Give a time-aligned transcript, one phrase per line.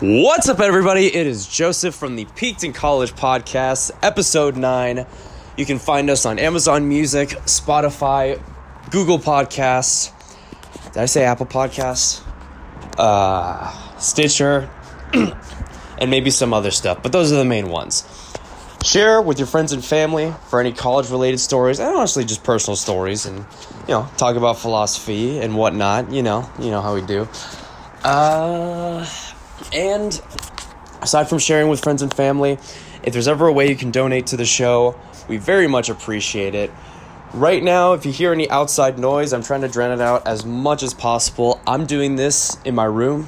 [0.00, 1.06] What's up, everybody?
[1.06, 5.06] It is Joseph from the Peaked in College podcast, episode 9.
[5.56, 8.38] You can find us on Amazon Music, Spotify,
[8.90, 10.12] Google Podcasts.
[10.92, 12.22] Did I say Apple Podcasts?
[12.98, 14.68] Uh, Stitcher,
[15.14, 18.04] and maybe some other stuff, but those are the main ones.
[18.84, 22.76] Share with your friends and family for any college related stories, and honestly, just personal
[22.76, 23.38] stories, and
[23.88, 26.12] you know, talk about philosophy and whatnot.
[26.12, 27.26] You know, you know how we do.
[28.04, 29.06] Uh,
[29.72, 30.20] and
[31.02, 32.58] aside from sharing with friends and family,
[33.02, 34.98] if there's ever a way you can donate to the show,
[35.28, 36.70] we very much appreciate it.
[37.32, 40.44] Right now, if you hear any outside noise, I'm trying to drown it out as
[40.44, 41.60] much as possible.
[41.66, 43.26] I'm doing this in my room.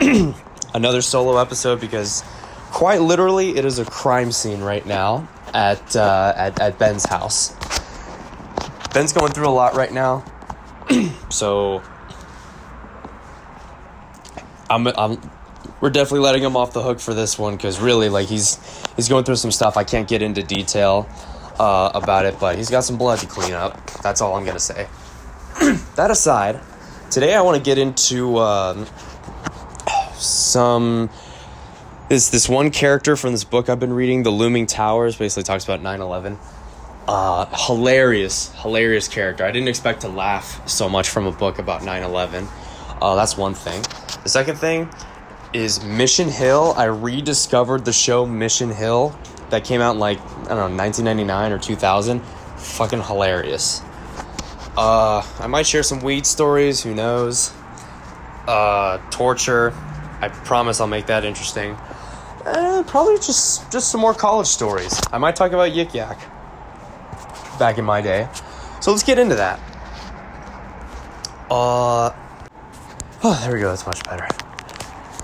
[0.74, 2.22] Another solo episode because
[2.70, 7.54] quite literally it is a crime scene right now at uh, at, at Ben's house.
[8.94, 10.24] Ben's going through a lot right now.
[11.28, 11.82] so
[14.68, 15.20] I'm I'm
[15.80, 18.58] we're definitely letting him off the hook for this one because really like he's
[18.96, 19.76] he's going through some stuff.
[19.76, 21.08] I can't get into detail
[21.60, 23.86] uh, about it but he's got some blood to clean up.
[24.02, 24.88] That's all i'm gonna say.
[25.96, 26.60] That aside
[27.10, 28.86] today i want to get into um,
[30.14, 31.10] some
[32.08, 35.64] this this one character from this book i've been reading the looming towers basically talks
[35.64, 36.38] about 9-11
[37.08, 39.44] uh, hilarious hilarious character.
[39.44, 42.48] I didn't expect to laugh so much from a book about 9-11
[43.02, 43.82] uh, that's one thing.
[44.22, 44.88] The second thing
[45.52, 46.74] is Mission Hill.
[46.76, 49.16] I rediscovered the show Mission Hill
[49.50, 52.20] that came out in like, I don't know, 1999 or 2000.
[52.20, 53.80] Fucking hilarious.
[54.76, 57.52] Uh, I might share some weed stories, who knows?
[58.46, 59.72] Uh, torture.
[60.20, 61.76] I promise I'll make that interesting.
[62.46, 64.98] And probably just just some more college stories.
[65.12, 66.18] I might talk about Yik Yak
[67.58, 68.28] back in my day.
[68.80, 69.60] So let's get into that.
[71.50, 72.10] Uh,
[73.22, 73.68] oh, there we go.
[73.68, 73.99] That's much.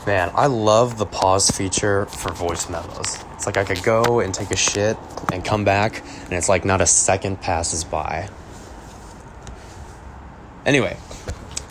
[0.07, 3.25] Man, I love the pause feature for voice memos.
[3.35, 4.97] It's like I could go and take a shit
[5.33, 8.29] and come back, and it's like not a second passes by.
[10.65, 10.97] Anyway,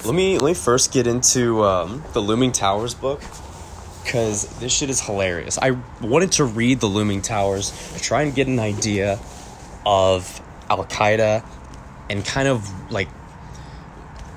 [0.03, 3.21] let me let me first get into um, the Looming Towers book
[4.03, 5.57] because this shit is hilarious.
[5.57, 9.17] I wanted to read the Looming Towers to try and get an idea
[9.85, 11.41] of Al Qaeda
[12.09, 13.07] and kind of like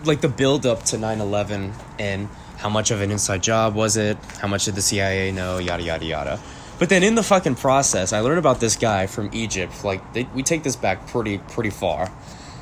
[0.05, 4.19] like the build up to 9/11 and how much of an inside job was it?
[4.41, 5.59] How much did the CIA know?
[5.59, 6.41] Yada, yada, yada.
[6.79, 9.85] But then in the fucking process, I learned about this guy from Egypt.
[9.85, 12.11] Like, they, we take this back pretty, pretty far.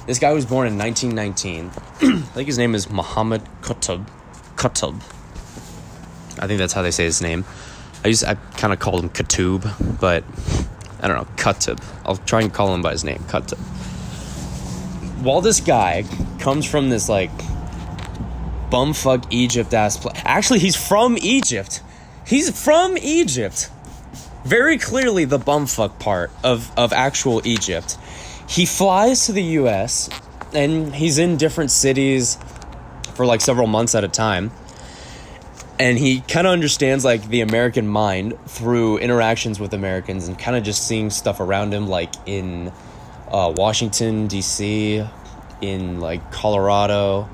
[0.06, 1.70] This guy was born in 1919.
[2.00, 4.06] I think his name is Muhammad Qutb.
[4.56, 4.96] Qutb.
[6.38, 7.44] I think that's how they say his name.
[8.04, 10.22] I used I kind of called him Katub, but
[11.00, 11.82] I don't know, Qutb.
[12.04, 13.58] I'll try and call him by his name, Qutb.
[15.22, 16.04] While this guy
[16.38, 17.32] comes from this like
[18.70, 20.20] bumfuck Egypt ass place.
[20.24, 21.82] Actually, he's from Egypt.
[22.26, 23.70] He's from Egypt.
[24.44, 27.98] Very clearly, the bumfuck part of, of actual Egypt.
[28.48, 30.08] He flies to the US
[30.52, 32.38] and he's in different cities
[33.14, 34.50] for like several months at a time.
[35.78, 40.56] And he kind of understands like the American mind through interactions with Americans and kind
[40.56, 42.72] of just seeing stuff around him, like in
[43.30, 45.04] uh, Washington, D.C.,
[45.60, 47.28] in like Colorado,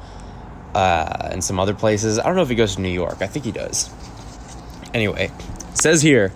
[0.74, 2.18] uh, and some other places.
[2.18, 3.18] I don't know if he goes to New York.
[3.20, 3.90] I think he does.
[4.94, 5.30] Anyway,
[5.74, 6.32] says here,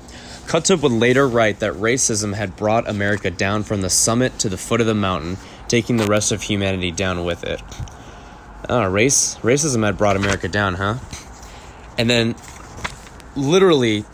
[0.47, 4.57] Qutb would later write that racism had brought America down from the summit to the
[4.57, 5.39] foot of the mountain,
[5.69, 7.61] taking the rest of humanity down with it.
[8.69, 10.97] Oh, race racism had brought America down, huh?
[11.99, 12.35] And then,
[13.35, 14.05] literally,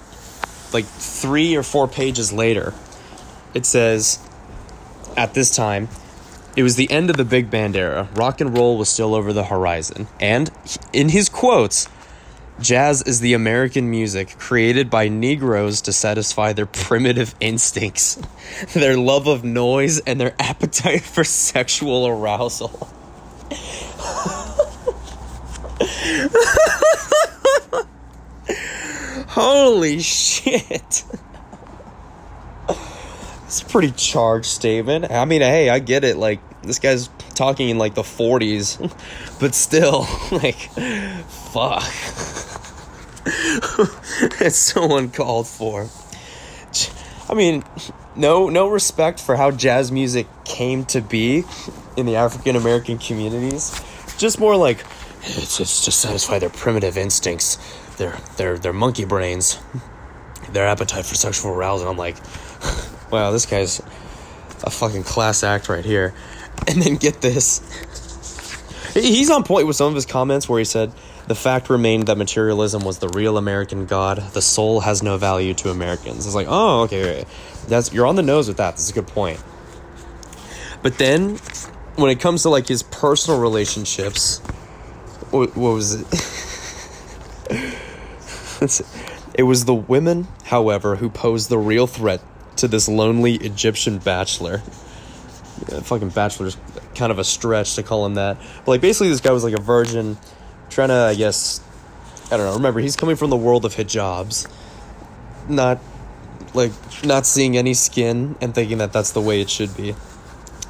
[0.72, 2.72] like three or four pages later,
[3.54, 4.18] it says,
[5.16, 5.88] at this time,
[6.56, 8.08] it was the end of the big band era.
[8.14, 10.08] Rock and roll was still over the horizon.
[10.20, 10.50] And
[10.92, 11.88] in his quotes,
[12.60, 18.20] jazz is the American music created by Negroes to satisfy their primitive instincts,
[18.74, 22.68] their love of noise, and their appetite for sexual arousal.
[29.28, 31.04] Holy shit.
[33.52, 35.10] It's a pretty charged statement.
[35.10, 36.16] I mean, hey, I get it.
[36.16, 38.78] Like, this guy's talking in like the 40s,
[39.40, 40.56] but still, like,
[41.52, 41.82] fuck.
[44.40, 45.86] it's so uncalled for.
[47.28, 47.62] I mean,
[48.16, 51.44] no no respect for how jazz music came to be
[51.98, 53.78] in the African American communities.
[54.16, 54.82] Just more like
[55.24, 57.58] it's, it's to satisfy their primitive instincts,
[57.98, 59.58] their their their monkey brains,
[60.48, 61.90] their appetite for sexual arousal.
[61.90, 62.16] I'm like,
[63.12, 63.80] wow, this guy's
[64.64, 66.14] a fucking class act right here.
[66.68, 67.60] And then get this.
[68.94, 70.92] He's on point with some of his comments where he said,
[71.26, 74.18] The fact remained that materialism was the real American god.
[74.32, 76.24] The soul has no value to Americans.
[76.24, 77.24] It's like, oh, okay,
[77.66, 78.72] that's you're on the nose with that.
[78.72, 79.42] That's a good point.
[80.82, 81.38] But then,
[81.96, 84.38] when it comes to like his personal relationships,
[85.30, 86.06] what, what was it?
[89.34, 92.20] it was the women, however, who posed the real threat
[92.62, 94.62] to this lonely Egyptian bachelor.
[95.68, 96.56] Yeah, fucking bachelor's
[96.94, 98.38] kind of a stretch to call him that.
[98.64, 100.16] But like basically this guy was like a virgin
[100.70, 101.60] trying to I guess
[102.26, 104.50] I don't know, remember he's coming from the world of hijabs.
[105.48, 105.80] Not
[106.54, 106.72] like
[107.04, 109.96] not seeing any skin and thinking that that's the way it should be.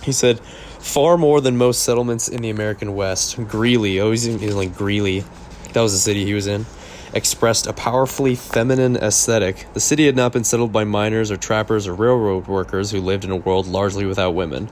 [0.03, 4.55] He said far more than most settlements in the American West, Greeley, oh he's, he's
[4.55, 5.25] like Greeley.
[5.75, 6.65] That was the city he was in
[7.13, 9.67] expressed a powerfully feminine aesthetic.
[9.75, 13.25] The city had not been settled by miners or trappers or railroad workers who lived
[13.25, 14.71] in a world largely without women.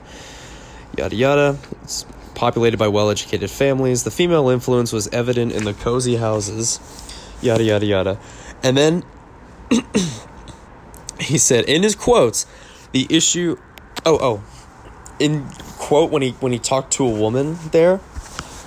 [0.97, 1.57] Yada yada.
[1.83, 2.05] It's
[2.35, 4.03] populated by well educated families.
[4.03, 6.79] The female influence was evident in the cozy houses.
[7.41, 8.19] Yada yada yada.
[8.63, 9.03] And then
[11.19, 12.45] he said in his quotes,
[12.91, 13.57] the issue
[14.05, 14.43] oh oh
[15.19, 15.45] in
[15.77, 17.99] quote when he when he talked to a woman there,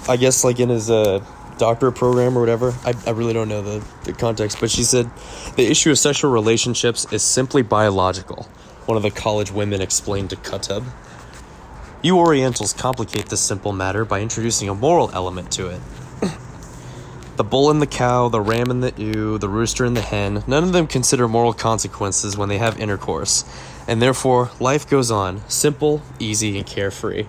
[0.08, 1.24] I guess like in his uh
[1.58, 2.74] doctorate program or whatever.
[2.84, 5.10] I, I really don't know the, the context, but she said
[5.56, 8.48] the issue of sexual relationships is simply biological.
[8.86, 10.84] One of the college women explained to Qutb.
[12.02, 15.80] You Orientals complicate this simple matter by introducing a moral element to it.
[17.36, 20.44] the bull and the cow, the ram and the ewe, the rooster and the hen,
[20.46, 23.44] none of them consider moral consequences when they have intercourse,
[23.88, 27.26] and therefore life goes on, simple, easy, and carefree.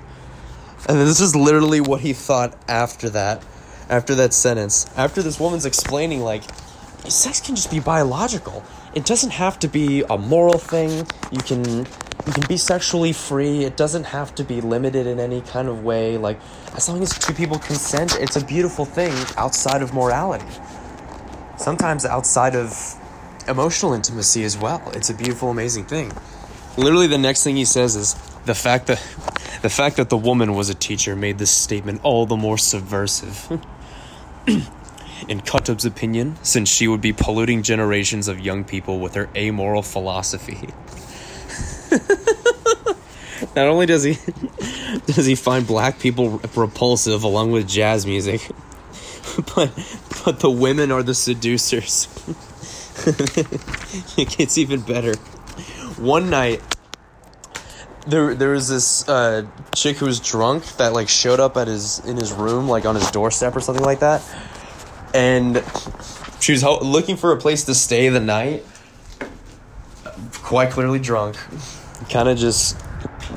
[0.89, 3.43] And this is literally what he thought after that
[3.89, 6.43] after that sentence, after this woman's explaining, like,
[7.07, 8.63] sex can just be biological.
[8.93, 11.07] It doesn't have to be a moral thing.
[11.31, 11.85] You can
[12.25, 13.65] you can be sexually free.
[13.65, 16.17] It doesn't have to be limited in any kind of way.
[16.17, 16.39] Like,
[16.75, 20.45] as long as two people consent, it's a beautiful thing outside of morality.
[21.57, 22.95] Sometimes outside of
[23.47, 24.81] emotional intimacy as well.
[24.95, 26.11] It's a beautiful, amazing thing.
[26.77, 28.15] Literally, the next thing he says is
[28.45, 28.97] the fact that
[29.61, 33.61] the fact that the woman was a teacher made this statement all the more subversive.
[35.27, 39.81] In Qutb's opinion, since she would be polluting generations of young people with her amoral
[39.81, 40.69] philosophy.
[43.55, 44.17] Not only does he
[45.07, 48.49] does he find black people repulsive along with jazz music,
[49.55, 49.71] but
[50.23, 52.07] but the women are the seducers.
[54.17, 55.15] it gets even better.
[55.97, 56.61] One night,
[58.07, 61.99] there there was this uh, chick who was drunk that like showed up at his
[62.05, 64.21] in his room like on his doorstep or something like that,
[65.13, 65.63] and
[66.39, 68.63] she was ho- looking for a place to stay the night.
[70.33, 71.37] Quite clearly drunk,
[72.09, 72.77] kind of just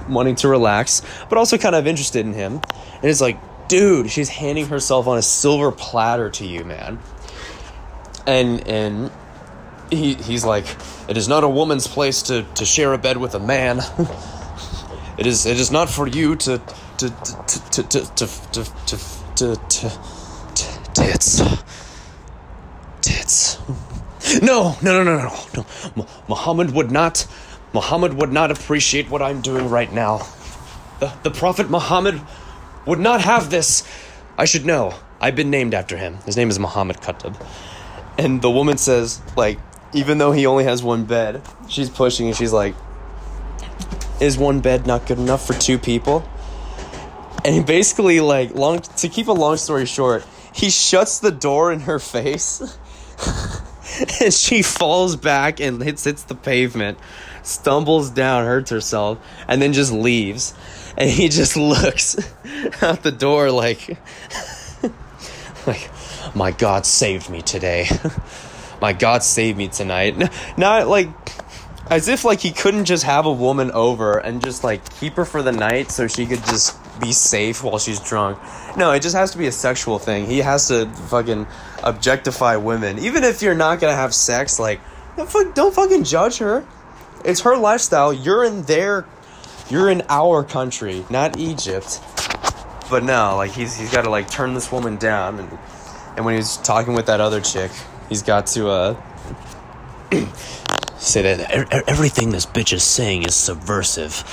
[0.09, 2.61] wanting to relax, but also kind of interested in him.
[2.97, 3.39] And it's like,
[3.69, 6.99] dude, she's handing herself on a silver platter to you, man.
[8.27, 9.11] And and
[9.91, 10.67] he he's like,
[11.09, 13.81] it is not a woman's place to to share a bed with a man.
[15.19, 16.59] It is it is not for you to
[16.99, 18.27] to to to to to
[18.57, 19.07] to
[19.37, 19.99] to to
[20.95, 21.43] tits
[23.01, 23.59] tits.
[24.43, 25.17] No, no, no, no,
[25.55, 25.67] no,
[25.97, 26.07] no.
[26.29, 27.27] Muhammad would not.
[27.73, 30.27] Muhammad would not appreciate what I'm doing right now.
[31.01, 32.21] The the Prophet Muhammad
[32.87, 33.85] would not have this.
[34.37, 34.95] I should know.
[35.21, 36.19] I've been named after him.
[36.27, 37.35] His name is Muhammad Qutb.
[38.17, 39.59] And the woman says, like,
[39.93, 42.75] even though he only has one bed, she's pushing and she's like,
[44.21, 46.29] is one bed not good enough for two people?
[47.45, 51.73] And he basically like long to keep a long story short, he shuts the door
[51.73, 52.79] in her face.
[54.21, 56.99] and she falls back and hits hits the pavement,
[57.43, 60.55] stumbles down, hurts herself, and then just leaves.
[60.97, 62.17] And he just looks
[62.83, 63.99] out the door like
[65.67, 65.91] like
[66.35, 67.89] my God saved me today.
[68.81, 70.17] my God saved me tonight.
[70.57, 71.09] Not like
[71.91, 75.25] as if like he couldn't just have a woman over and just like keep her
[75.25, 78.39] for the night so she could just be safe while she's drunk.
[78.77, 80.27] No, it just has to be a sexual thing.
[80.27, 81.47] He has to fucking
[81.83, 82.99] objectify women.
[82.99, 84.81] Even if you're not gonna have sex, like
[85.17, 86.67] don't fucking judge her.
[87.25, 88.13] It's her lifestyle.
[88.13, 89.07] You're in their
[89.71, 92.01] you're in our country, not Egypt.
[92.91, 95.59] But no, like he's he's got to like turn this woman down and
[96.17, 97.71] and when he's talking with that other chick,
[98.09, 99.03] he's got to uh
[100.99, 104.25] say that everything this bitch is saying is subversive.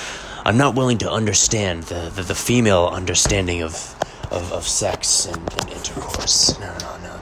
[0.46, 3.96] I'm not willing to understand the, the, the female understanding of,
[4.32, 6.60] of, of sex and, and, intercourse.
[6.60, 7.16] No, no, no.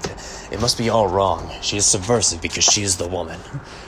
[0.51, 1.49] It must be all wrong.
[1.61, 3.39] She is subversive because she is the woman.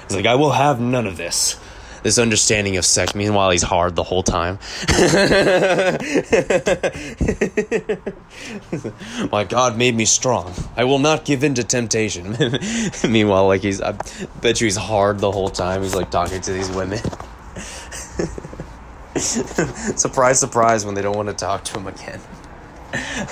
[0.06, 1.60] It's like, I will have none of this.
[2.06, 3.16] This understanding of sex.
[3.16, 4.60] Meanwhile, he's hard the whole time.
[9.32, 10.54] My God made me strong.
[10.78, 12.38] I will not give in to temptation.
[13.10, 13.94] Meanwhile, like he's, I
[14.40, 15.82] bet you he's hard the whole time.
[15.82, 17.00] He's like talking to these women.
[19.16, 22.22] surprise, surprise, when they don't want to talk to him again.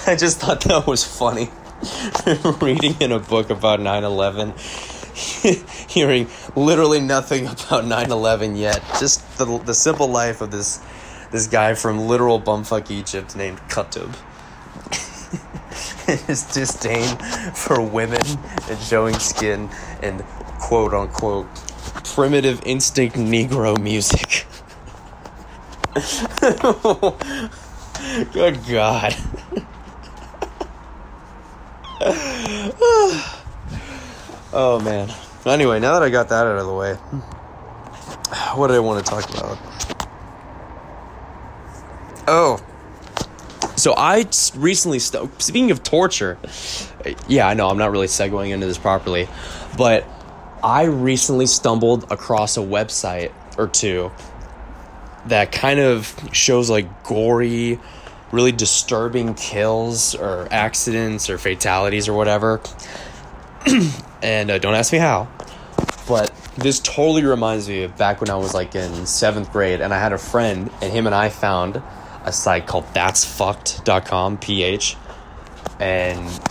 [0.07, 1.51] I just thought that was funny.
[2.59, 4.55] Reading in a book about 9 11
[5.89, 8.82] hearing literally nothing about 9-11 yet.
[9.00, 10.82] Just the, the simple life of this
[11.32, 14.15] this guy from literal bumfuck egypt named Qutb
[16.27, 17.17] his disdain
[17.55, 18.22] for women
[18.70, 19.67] and showing skin
[20.03, 20.24] and
[20.60, 21.48] quote unquote
[22.03, 24.46] primitive instinct negro music.
[28.34, 29.15] Good god
[34.55, 35.12] Oh man.
[35.48, 36.93] Anyway, now that I got that out of the way,
[38.55, 39.57] what did I want to talk about?
[42.27, 42.63] Oh.
[43.75, 46.38] So I recently st- speaking of torture.
[47.27, 49.27] Yeah, I know I'm not really segueing into this properly,
[49.75, 50.05] but
[50.63, 54.12] I recently stumbled across a website or two
[55.25, 57.79] that kind of shows like gory,
[58.31, 62.62] really disturbing kills or accidents or fatalities or whatever.
[64.23, 65.27] and uh, don't ask me how,
[66.07, 69.93] but this totally reminds me of back when I was like in seventh grade, and
[69.93, 71.81] I had a friend, and him and I found
[72.23, 74.97] a site called that'sfucked.com, ph,
[75.79, 76.41] and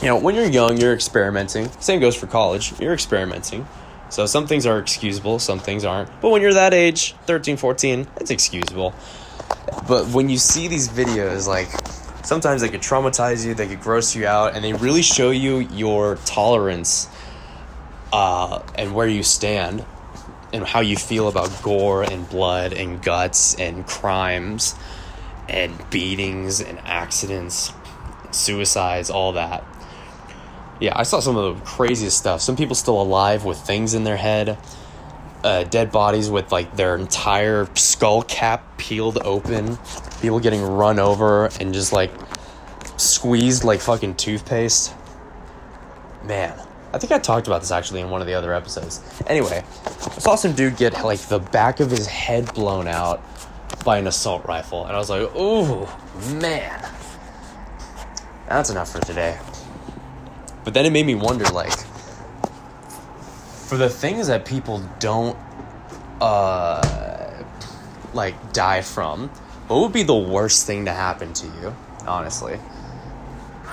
[0.00, 1.68] you know when you're young, you're experimenting.
[1.80, 2.78] Same goes for college.
[2.80, 3.66] You're experimenting.
[4.08, 6.08] So some things are excusable, some things aren't.
[6.20, 8.94] But when you're that age, 13, 14, it's excusable.
[9.88, 11.70] But when you see these videos like
[12.32, 15.58] sometimes they could traumatize you, they could gross you out, and they really show you
[15.58, 17.06] your tolerance
[18.10, 19.84] uh, and where you stand
[20.50, 24.74] and how you feel about gore and blood and guts and crimes
[25.46, 27.70] and beatings and accidents,
[28.30, 29.62] suicides, all that.
[30.80, 32.40] Yeah, I saw some of the craziest stuff.
[32.40, 34.56] Some people still alive with things in their head.
[35.44, 39.76] Uh, dead bodies with like their entire skull cap peeled open
[40.22, 42.12] people getting run over and just like
[42.96, 44.94] squeezed like fucking toothpaste.
[46.22, 46.56] Man,
[46.92, 49.02] I think I talked about this actually in one of the other episodes.
[49.26, 53.20] Anyway, I saw some dude get like the back of his head blown out
[53.84, 55.88] by an assault rifle, and I was like, "Ooh,
[56.40, 56.88] man,
[58.48, 59.36] that's enough for today."
[60.62, 61.72] But then it made me wonder, like,
[63.72, 65.34] for the things that people don't,
[66.20, 67.42] uh,
[68.12, 69.30] like die from,
[69.68, 71.74] what would be the worst thing to happen to you,
[72.06, 72.60] honestly?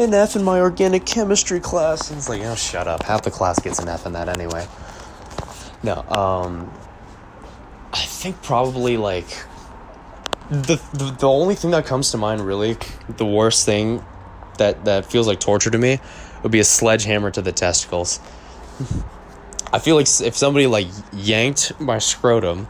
[0.00, 2.10] an F in my organic chemistry class.
[2.10, 3.04] And it's like, oh, shut up.
[3.04, 4.66] Half the class gets an F in that anyway.
[5.84, 6.72] No, um,
[7.92, 9.28] I think probably like
[10.50, 12.76] the, the the only thing that comes to mind really,
[13.06, 14.04] the worst thing
[14.58, 16.00] that that feels like torture to me
[16.44, 18.20] would be a sledgehammer to the testicles.
[19.72, 22.68] I feel like if somebody like yanked my scrotum,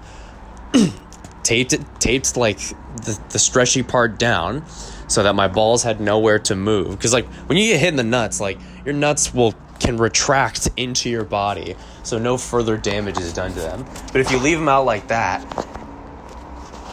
[1.42, 4.64] taped it, taped like the, the stretchy part down,
[5.08, 6.92] so that my balls had nowhere to move.
[6.92, 10.70] Because like when you get hit in the nuts, like your nuts will can retract
[10.76, 13.84] into your body, so no further damage is done to them.
[14.12, 15.44] But if you leave them out like that,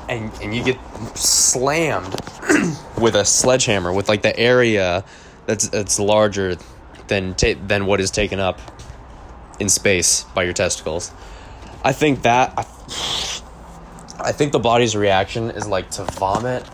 [0.10, 0.78] and and you get
[1.16, 2.16] slammed
[3.00, 5.06] with a sledgehammer with like the area
[5.52, 6.56] that's that's larger
[7.08, 8.62] than ta- than what is taken up
[9.60, 11.12] in space by your testicles.
[11.84, 12.62] I think that I,
[14.30, 16.66] I think the body's reaction is like to vomit,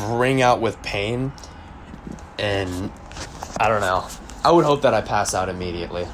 [0.00, 1.32] ring out with pain,
[2.38, 2.90] and
[3.60, 4.08] I don't know.
[4.42, 6.06] I would hope that I pass out immediately.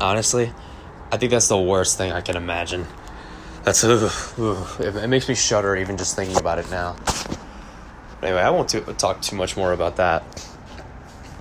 [0.00, 0.52] Honestly,
[1.12, 2.84] I think that's the worst thing I can imagine.
[3.62, 6.96] That's ugh, ugh, it, it makes me shudder even just thinking about it now.
[8.26, 8.68] Anyway, I won't
[8.98, 10.24] talk too much more about that.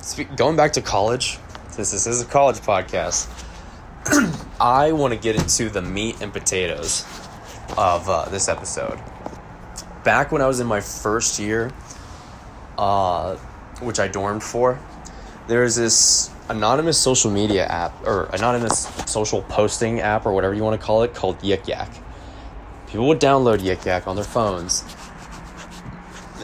[0.01, 1.39] Spe- going back to college,
[1.72, 3.27] since this is a college podcast,
[4.62, 7.04] I want to get into the meat and potatoes
[7.75, 9.00] of uh, this episode.
[10.04, 11.72] Back when I was in my first year,
[12.77, 13.36] uh,
[13.82, 14.80] which I dormed for,
[15.48, 20.63] there was this anonymous social media app or anonymous social posting app or whatever you
[20.63, 21.89] want to call it called Yik Yak.
[22.86, 24.84] People would download Yik Yak on their phones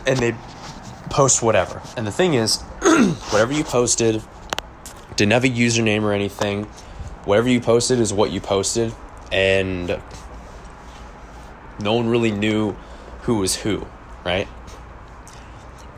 [0.05, 0.35] and they
[1.09, 1.81] post whatever.
[1.97, 2.61] And the thing is,
[3.31, 4.21] whatever you posted
[5.15, 6.65] didn't have a username or anything.
[7.25, 8.93] Whatever you posted is what you posted,
[9.31, 10.01] and
[11.79, 12.75] no one really knew
[13.21, 13.85] who was who,
[14.25, 14.47] right?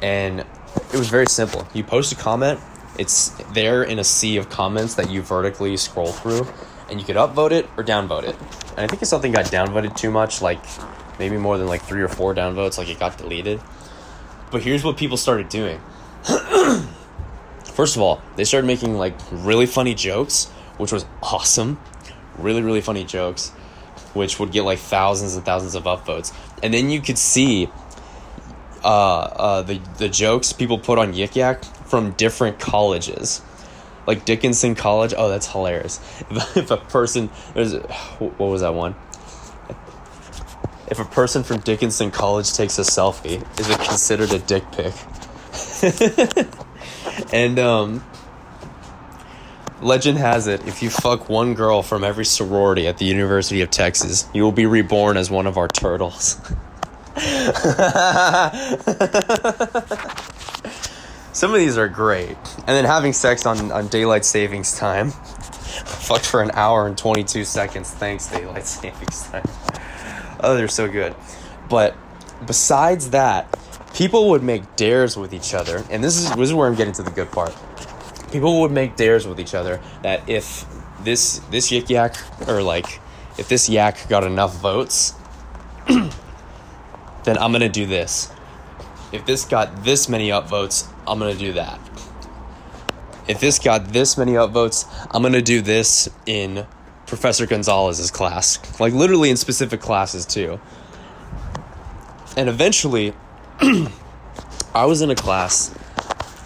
[0.01, 1.65] And it was very simple.
[1.73, 2.59] You post a comment,
[2.99, 6.45] It's there in a sea of comments that you vertically scroll through,
[6.89, 8.35] and you could upvote it or downvote it.
[8.71, 10.59] And I think if something got downvoted too much, like
[11.17, 13.61] maybe more than like three or four downvotes, like it got deleted.
[14.53, 15.81] But here's what people started doing.
[17.65, 20.45] First of all, they started making like really funny jokes,
[20.77, 21.79] which was awesome.
[22.37, 23.49] Really, really funny jokes,
[24.13, 26.31] which would get like thousands and thousands of upvotes.
[26.61, 27.67] And then you could see
[28.83, 33.41] uh, uh, the the jokes people put on Yik Yak from different colleges,
[34.05, 35.15] like Dickinson College.
[35.17, 35.99] Oh, that's hilarious!
[36.55, 37.73] If, a person there's
[38.19, 38.93] what was that one?
[40.93, 44.93] If a person from Dickinson College takes a selfie, is it considered a dick pic?
[47.33, 48.03] and um,
[49.81, 53.71] legend has it, if you fuck one girl from every sorority at the University of
[53.71, 56.39] Texas, you will be reborn as one of our turtles.
[61.33, 62.37] Some of these are great.
[62.57, 65.09] And then having sex on, on daylight savings time.
[65.09, 67.89] Fucked for an hour and 22 seconds.
[67.89, 69.45] Thanks, daylight savings time.
[70.43, 71.15] Oh, they're so good.
[71.69, 71.95] But
[72.45, 73.47] besides that,
[73.93, 75.83] people would make dares with each other.
[75.89, 77.55] And this is, this is where I'm getting to the good part.
[78.31, 80.65] People would make dares with each other that if
[81.03, 82.15] this this yik yak
[82.47, 82.99] or like
[83.37, 85.13] if this yak got enough votes
[85.87, 88.31] then I'm gonna do this.
[89.11, 91.79] If this got this many upvotes, I'm gonna do that.
[93.27, 96.65] If this got this many upvotes, I'm gonna do this in
[97.07, 98.59] Professor Gonzalez's class.
[98.79, 100.59] Like literally in specific classes too.
[102.35, 103.13] And eventually,
[104.73, 105.73] I was in a class.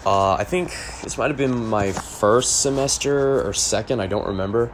[0.04, 0.70] Uh, I think
[1.02, 4.00] this might have been my first semester or second.
[4.00, 4.72] I don't remember.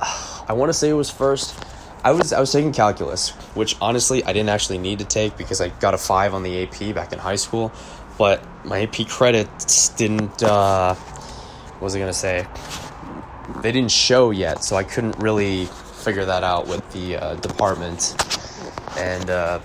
[0.48, 1.58] I want to say it was first
[2.04, 5.62] I was I was taking calculus, which honestly I didn't actually need to take because
[5.62, 7.72] I got a five on the AP back in high school,
[8.18, 10.42] but my AP credits didn't.
[10.42, 12.46] Uh, what was I gonna say?
[13.60, 18.14] They didn't show yet, so I couldn't really figure that out with the uh, department,
[18.98, 19.60] and uh,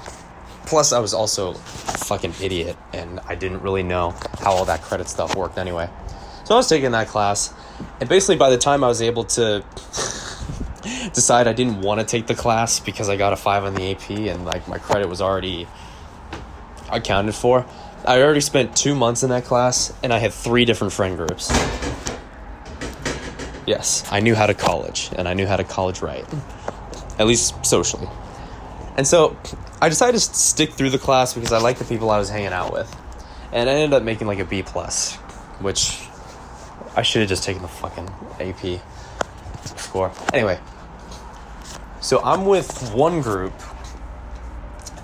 [0.65, 4.81] plus I was also a fucking idiot, and I didn't really know how all that
[4.81, 5.89] credit stuff worked anyway.
[6.45, 7.53] So I was taking that class,
[7.99, 9.63] and basically by the time I was able to
[11.13, 13.91] decide I didn't want to take the class because I got a five on the
[13.91, 15.67] AP and like my credit was already
[16.91, 17.65] accounted for.
[18.05, 21.49] I already spent two months in that class and I had three different friend groups.
[23.69, 26.25] Yes, I knew how to college and I knew how to college right,
[27.19, 28.07] at least socially.
[28.97, 29.37] And so
[29.79, 32.47] I decided to stick through the class because I liked the people I was hanging
[32.51, 32.91] out with.
[33.51, 35.17] And I ended up making like a B plus,
[35.61, 36.01] which
[36.95, 38.81] I should have just taken the fucking AP
[39.77, 40.11] score.
[40.33, 40.59] Anyway,
[42.01, 43.53] so I'm with one group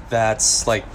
[0.10, 0.86] that's like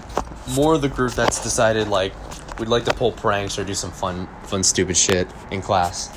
[0.57, 2.15] more the group that's decided like
[2.59, 6.17] we'd like to pull pranks or do some fun fun stupid shit in class.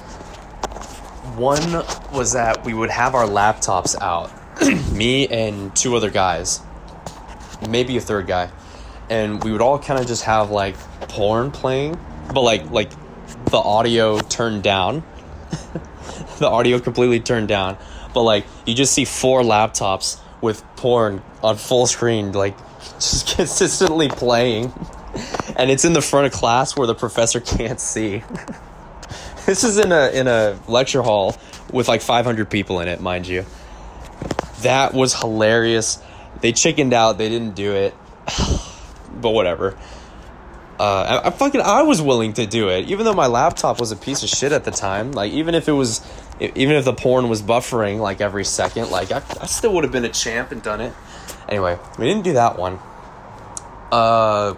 [1.35, 1.83] One
[2.13, 4.31] was that we would have our laptops out,
[4.93, 6.61] me and two other guys,
[7.67, 8.51] maybe a third guy,
[9.09, 10.77] and we would all kind of just have like
[11.09, 11.97] porn playing,
[12.33, 12.91] but like like
[13.45, 15.03] the audio turned down,
[16.39, 17.77] the audio completely turned down
[18.13, 22.55] but like you just see four laptops with porn on full screen, like
[22.95, 24.71] just consistently playing.
[25.55, 28.23] And it's in the front of class where the professor can't see.
[29.45, 31.35] This is in a in a lecture hall
[31.71, 33.45] with like 500 people in it, mind you.
[34.61, 36.01] That was hilarious.
[36.41, 37.17] They chickened out.
[37.17, 37.95] They didn't do it.
[39.21, 39.77] but whatever.
[40.79, 43.91] Uh, I, I, fucking I was willing to do it, even though my laptop was
[43.91, 45.11] a piece of shit at the time.
[45.11, 46.01] Like even if it was
[46.39, 49.93] even if the porn was buffering like every second, like I, I still would have
[49.93, 50.93] been a champ and done it.
[51.47, 52.79] Anyway, we didn't do that one.
[53.91, 54.55] Uh,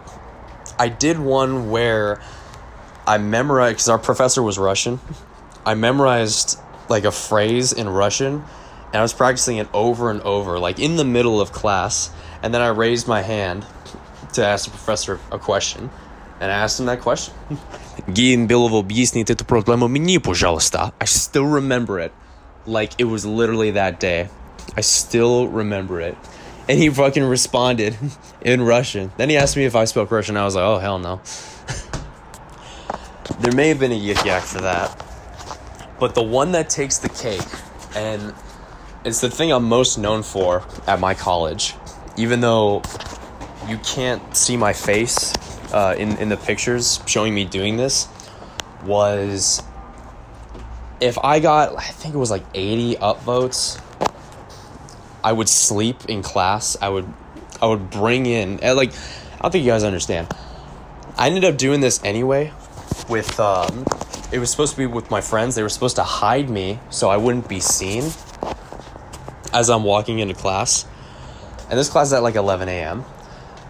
[0.79, 2.21] I did one where
[3.06, 5.00] I memorized because our professor was Russian.
[5.66, 8.44] I memorized like a phrase in Russian,
[8.92, 12.10] and I was practicing it over and over, like in the middle of class.
[12.42, 13.66] And then I raised my hand
[14.34, 15.90] to ask the professor a question,
[16.40, 17.34] and I asked him that question.
[18.06, 20.92] Гейн Белово объяснит эту проблему мне, пожалуйста.
[21.00, 22.12] I still remember it.
[22.66, 24.28] Like it was literally that day.
[24.76, 26.16] I still remember it.
[26.68, 27.96] And he fucking responded
[28.42, 29.10] in Russian.
[29.16, 30.36] Then he asked me if I spoke Russian.
[30.36, 31.20] I was like, oh, hell no.
[33.39, 35.05] there may have been a yik yak for that.
[35.99, 37.45] But the one that takes the cake,
[37.95, 38.33] and
[39.03, 41.73] it's the thing I'm most known for at my college,
[42.17, 42.81] even though
[43.67, 45.33] you can't see my face
[45.73, 48.07] uh, in in the pictures showing me doing this
[48.83, 49.63] was
[51.01, 53.81] if I got I think it was like 80 upvotes,
[55.23, 56.77] I would sleep in class.
[56.81, 57.11] I would
[57.61, 60.27] I would bring in like I don't think you guys understand.
[61.17, 62.51] I ended up doing this anyway
[63.09, 63.85] with um,
[64.31, 65.55] it was supposed to be with my friends.
[65.55, 68.11] They were supposed to hide me so I wouldn't be seen
[69.53, 70.85] as I'm walking into class.
[71.69, 73.05] And this class is at like 11 a.m.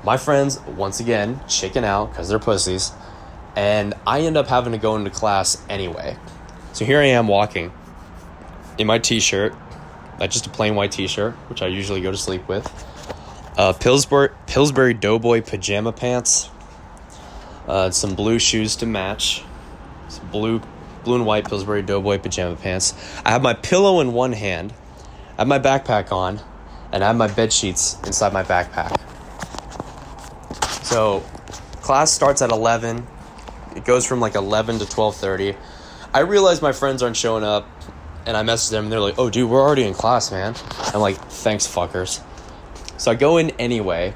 [0.04, 2.92] My friends, once again, chicken out because they're pussies.
[3.56, 6.18] And I end up having to go into class anyway.
[6.74, 7.72] So here I am walking
[8.78, 9.56] in my t shirt,
[10.20, 12.66] like just a plain white t shirt, which I usually go to sleep with.
[13.58, 16.50] Uh, Pillsbury, Pillsbury Doughboy pajama pants,
[17.68, 19.44] uh, some blue shoes to match,
[20.10, 20.62] some blue,
[21.04, 22.94] blue and white Pillsbury Doughboy pajama pants.
[23.26, 24.74] I have my pillow in one hand,
[25.38, 26.40] I have my backpack on,
[26.92, 29.02] and I have my bed sheets inside my backpack.
[30.84, 31.24] So,
[31.82, 33.06] class starts at eleven.
[33.76, 35.56] It goes from like eleven to twelve thirty.
[36.14, 37.68] I realize my friends aren't showing up,
[38.26, 40.56] and I message them, and they're like, "Oh, dude, we're already in class, man."
[40.94, 42.22] I'm like, "Thanks, fuckers."
[42.98, 44.14] So I go in anyway,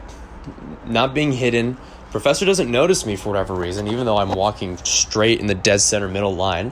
[0.85, 1.77] not being hidden.
[2.11, 5.79] Professor doesn't notice me for whatever reason, even though I'm walking straight in the dead
[5.79, 6.71] center middle line.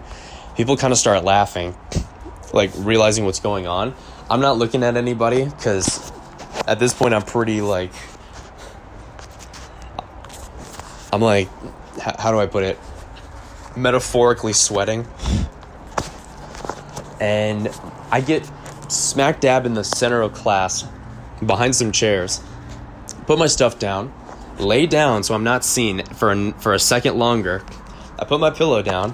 [0.55, 1.75] People kind of start laughing,
[2.53, 3.93] like realizing what's going on.
[4.29, 6.11] I'm not looking at anybody because
[6.67, 7.91] at this point I'm pretty like.
[11.13, 11.49] I'm like,
[11.99, 12.79] how do I put it?
[13.75, 15.07] Metaphorically sweating.
[17.21, 17.69] And
[18.11, 18.49] I get
[18.89, 20.83] smack dab in the center of class
[21.45, 22.41] behind some chairs,
[23.25, 24.11] put my stuff down,
[24.59, 27.63] lay down so I'm not seen for a, for a second longer.
[28.19, 29.13] I put my pillow down,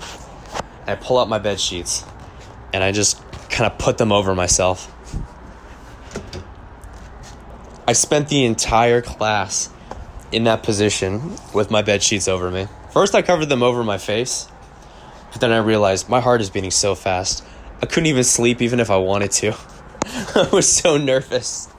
[0.87, 2.05] I pull out my bed sheets,
[2.73, 4.89] and I just kind of put them over myself.
[7.85, 9.69] I spent the entire class
[10.31, 12.67] in that position with my bed sheets over me.
[12.91, 14.47] First, I covered them over my face,
[15.31, 17.43] but then I realized my heart is beating so fast.
[17.81, 19.55] I couldn't even sleep even if I wanted to.
[20.35, 21.69] I was so nervous.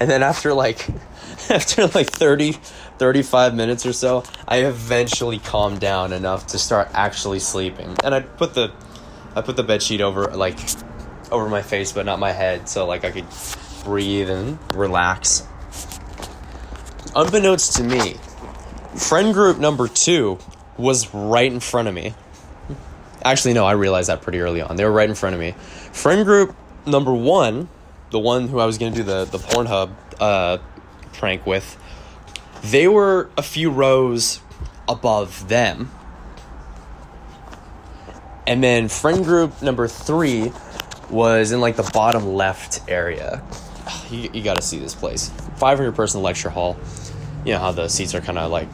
[0.00, 0.88] And then after like
[1.50, 2.56] after like 30
[2.98, 7.96] 35 minutes or so, I eventually calmed down enough to start actually sleeping.
[8.02, 8.72] And I put the
[9.34, 10.58] I put the bed sheet over like
[11.30, 13.26] over my face but not my head so like I could
[13.84, 15.46] breathe and relax.
[17.14, 18.16] Unbeknownst to me,
[18.96, 20.38] friend group number 2
[20.76, 22.14] was right in front of me.
[23.24, 24.76] Actually, no, I realized that pretty early on.
[24.76, 25.52] They were right in front of me.
[25.92, 26.54] Friend group
[26.86, 27.68] number one,
[28.10, 30.58] the one who I was going to do the, the Pornhub uh,
[31.14, 31.76] prank with,
[32.62, 34.40] they were a few rows
[34.88, 35.90] above them.
[38.46, 40.52] And then friend group number three
[41.10, 43.42] was in like the bottom left area.
[44.10, 45.28] You, you got to see this place.
[45.58, 46.78] 500 person lecture hall.
[47.44, 48.68] You know how the seats are kind of like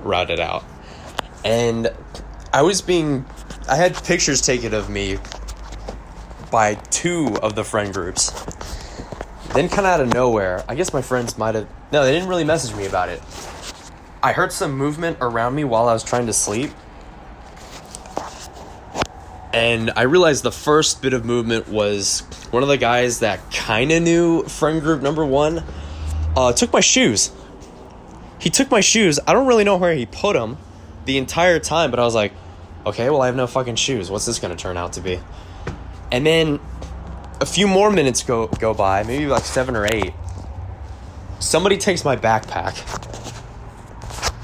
[0.00, 0.64] routed out.
[1.44, 1.92] And
[2.54, 3.26] I was being
[3.68, 5.18] I had pictures taken of me
[6.50, 8.32] by two of the friend groups.
[9.54, 11.66] Then, kind of out of nowhere, I guess my friends might have.
[11.90, 13.22] No, they didn't really message me about it.
[14.22, 16.70] I heard some movement around me while I was trying to sleep.
[19.52, 23.90] And I realized the first bit of movement was one of the guys that kind
[23.90, 25.64] of knew friend group number one
[26.36, 27.32] uh, took my shoes.
[28.38, 29.18] He took my shoes.
[29.26, 30.58] I don't really know where he put them
[31.06, 32.32] the entire time, but I was like,
[32.86, 34.10] okay, well, I have no fucking shoes.
[34.10, 35.20] What's this going to turn out to be?
[36.12, 36.60] And then
[37.40, 40.12] a few more minutes go, go by, maybe like seven or eight.
[41.38, 42.84] Somebody takes my backpack.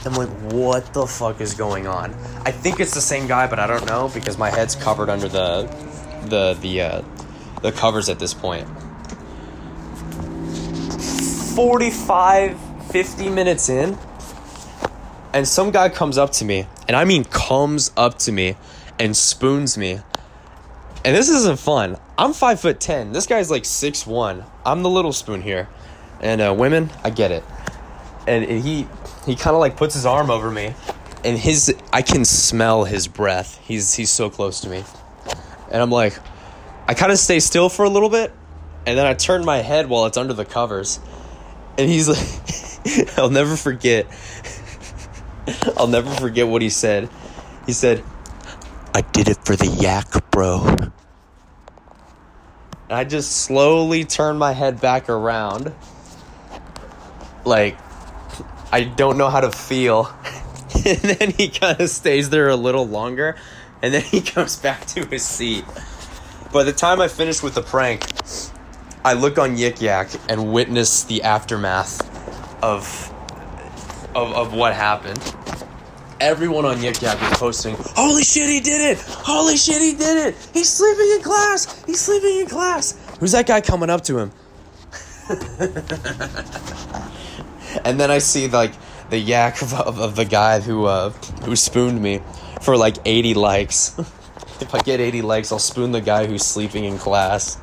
[0.06, 2.12] I'm like, what the fuck is going on?
[2.44, 5.28] I think it's the same guy, but I don't know because my head's covered under
[5.28, 5.62] the
[6.26, 7.02] the the uh,
[7.62, 8.68] the covers at this point.
[11.54, 12.58] 45
[12.90, 13.96] 50 minutes in
[15.32, 18.56] and some guy comes up to me and i mean comes up to me
[18.98, 20.00] and spoons me
[21.04, 21.96] and this isn't fun.
[22.16, 23.12] I'm five foot ten.
[23.12, 24.44] This guy's like six one.
[24.64, 25.68] I'm the little spoon here.
[26.20, 27.44] And uh, women i get it.
[28.26, 28.86] And he
[29.26, 30.74] he kind of like puts his arm over me.
[31.24, 33.60] And his i can smell his breath.
[33.64, 34.84] He's he's so close to me.
[35.70, 36.18] And i'm like
[36.88, 38.32] i kind of stay still for a little bit.
[38.86, 41.00] And then i turn my head while it's under the covers.
[41.76, 44.06] And he's like i'll never forget.
[45.76, 47.10] I'll never forget what he said.
[47.66, 48.02] He said,
[48.96, 50.76] I did it for the yak, bro.
[52.88, 55.74] I just slowly turn my head back around.
[57.44, 57.76] Like,
[58.70, 60.14] I don't know how to feel.
[60.86, 63.36] and then he kind of stays there a little longer.
[63.82, 65.64] And then he comes back to his seat.
[66.52, 68.06] By the time I finish with the prank,
[69.04, 72.00] I look on Yik Yak and witness the aftermath
[72.62, 73.10] of
[74.14, 75.18] of, of what happened.
[76.20, 79.02] Everyone on Yik Yak was posting, Holy shit, he did it!
[79.02, 80.50] Holy shit, he did it!
[80.52, 81.84] He's sleeping in class!
[81.84, 82.98] He's sleeping in class!
[83.20, 84.32] Who's that guy coming up to him?
[87.84, 88.72] and then I see like
[89.10, 91.10] the yak of, of, of the guy who uh,
[91.44, 92.20] who spooned me
[92.60, 93.98] for like 80 likes.
[94.60, 97.58] if I get 80 likes, I'll spoon the guy who's sleeping in class.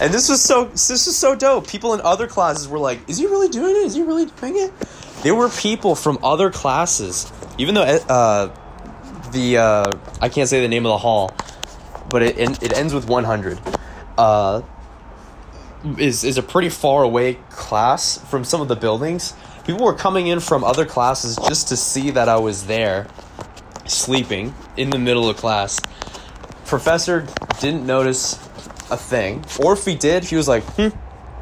[0.00, 1.68] And this was so this was so dope.
[1.68, 3.86] People in other classes were like, "Is he really doing it?
[3.86, 4.72] Is he really doing it?"
[5.22, 8.54] There were people from other classes, even though uh,
[9.32, 11.34] the uh, I can't say the name of the hall,
[12.08, 13.60] but it it ends with 100.
[14.16, 14.62] Uh,
[15.98, 19.34] is is a pretty far away class from some of the buildings.
[19.64, 23.06] People were coming in from other classes just to see that I was there,
[23.86, 25.80] sleeping in the middle of class.
[26.64, 27.26] Professor
[27.60, 28.34] didn't notice
[28.90, 30.88] a thing, or if he did, he was like, hmm,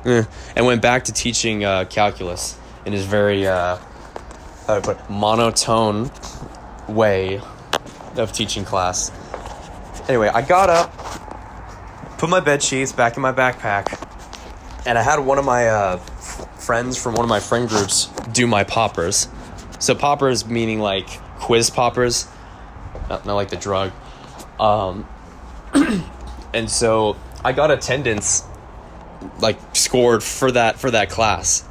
[0.05, 0.25] eh,
[0.57, 3.77] and went back to teaching uh, calculus in his very uh,
[4.67, 6.11] how do I put monotone
[6.89, 7.41] way
[8.17, 9.11] of teaching class.
[10.09, 14.07] Anyway, I got up, put my bed sheets back in my backpack,
[14.87, 18.47] and I had one of my uh, friends from one of my friend groups do
[18.47, 19.29] my poppers.
[19.79, 22.27] So poppers meaning like quiz poppers,
[23.09, 23.93] not, not like the drug.
[24.59, 25.07] Um,
[26.55, 28.45] and so I got attendance
[29.41, 31.65] like scored for that for that class.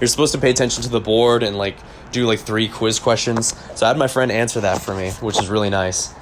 [0.00, 1.76] You're supposed to pay attention to the board and like
[2.10, 3.54] do like three quiz questions.
[3.76, 6.14] So I had my friend answer that for me, which is really nice.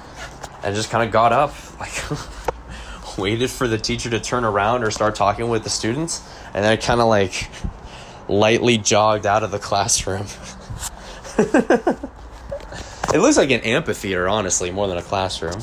[0.63, 4.91] And just kind of got up, like waited for the teacher to turn around or
[4.91, 6.21] start talking with the students,
[6.53, 7.49] and then I kind of like
[8.27, 10.25] lightly jogged out of the classroom.
[11.37, 15.61] it looks like an amphitheater, honestly, more than a classroom.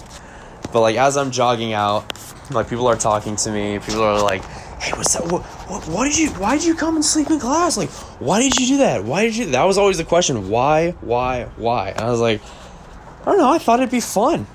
[0.72, 2.12] But like as I'm jogging out,
[2.50, 3.78] like people are talking to me.
[3.78, 4.42] People are like,
[4.86, 5.24] "Hey, what's that?
[5.24, 6.30] What, what, what did you?
[6.30, 7.76] Why did you come and sleep in class?
[7.76, 9.02] Like, why did you do that?
[9.02, 10.48] Why did you?" That was always the question.
[10.48, 10.92] Why?
[11.00, 11.44] Why?
[11.56, 11.90] Why?
[11.90, 12.40] And I was like,
[13.22, 13.52] I don't know.
[13.52, 14.46] I thought it'd be fun.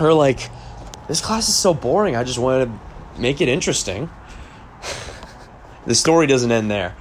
[0.00, 0.50] Or like,
[1.06, 2.16] this class is so boring.
[2.16, 4.10] I just wanted to make it interesting.
[5.86, 6.96] the story doesn't end there.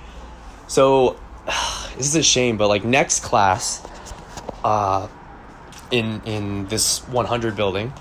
[0.67, 1.17] So
[1.97, 3.81] this is a shame, but like next class,
[4.63, 5.07] uh,
[5.89, 7.91] in in this 100 building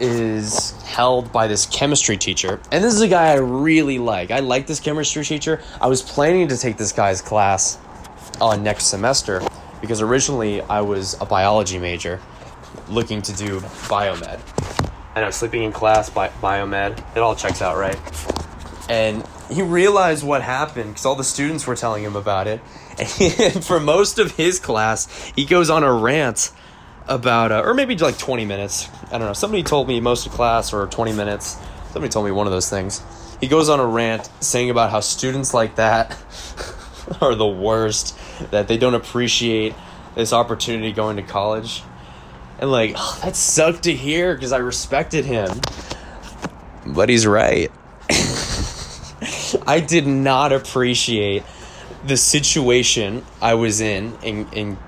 [0.00, 2.60] is held by this chemistry teacher.
[2.72, 4.30] And this is a guy I really like.
[4.30, 5.62] I like this chemistry teacher.
[5.80, 7.78] I was planning to take this guy's class
[8.40, 9.42] uh, next semester
[9.80, 12.20] because originally I was a biology major
[12.88, 14.40] looking to do biomed.
[15.14, 16.98] And I was sleeping in class by biomed.
[17.16, 17.98] It all checks out, right?
[18.88, 22.60] And he realized what happened because all the students were telling him about it.
[23.40, 26.52] And for most of his class, he goes on a rant
[27.06, 28.88] about, uh, or maybe like 20 minutes.
[29.06, 29.32] I don't know.
[29.32, 31.58] Somebody told me most of class or 20 minutes.
[31.92, 33.02] Somebody told me one of those things.
[33.40, 36.16] He goes on a rant saying about how students like that
[37.20, 38.18] are the worst,
[38.50, 39.74] that they don't appreciate
[40.14, 41.82] this opportunity going to college.
[42.58, 45.60] And like, oh, that sucked to hear because I respected him.
[46.86, 47.70] But he's right.
[49.66, 51.42] I did not appreciate
[52.06, 54.78] the situation I was in in, in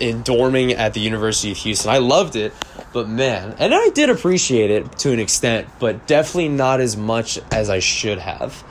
[0.00, 1.90] in dorming at the University of Houston.
[1.90, 2.52] I loved it,
[2.92, 7.38] but man, and I did appreciate it to an extent, but definitely not as much
[7.52, 8.64] as I should have,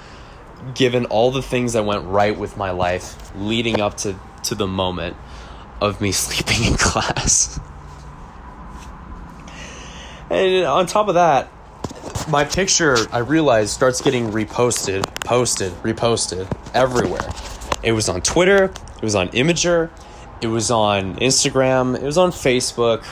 [0.74, 4.68] given all the things that went right with my life leading up to, to the
[4.68, 5.16] moment
[5.82, 7.60] of me sleeping in class.
[10.30, 11.50] And on top of that,
[12.28, 17.30] my picture, I realized, starts getting reposted, posted, reposted everywhere.
[17.84, 19.92] It was on Twitter, it was on Imgur,
[20.46, 23.04] it was on Instagram, it was on Facebook,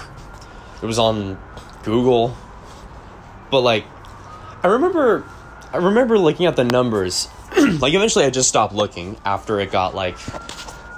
[0.83, 1.39] it was on
[1.81, 2.37] Google.
[3.49, 3.85] But like
[4.61, 5.25] I remember
[5.73, 7.27] I remember looking at the numbers.
[7.57, 10.15] like eventually I just stopped looking after it got like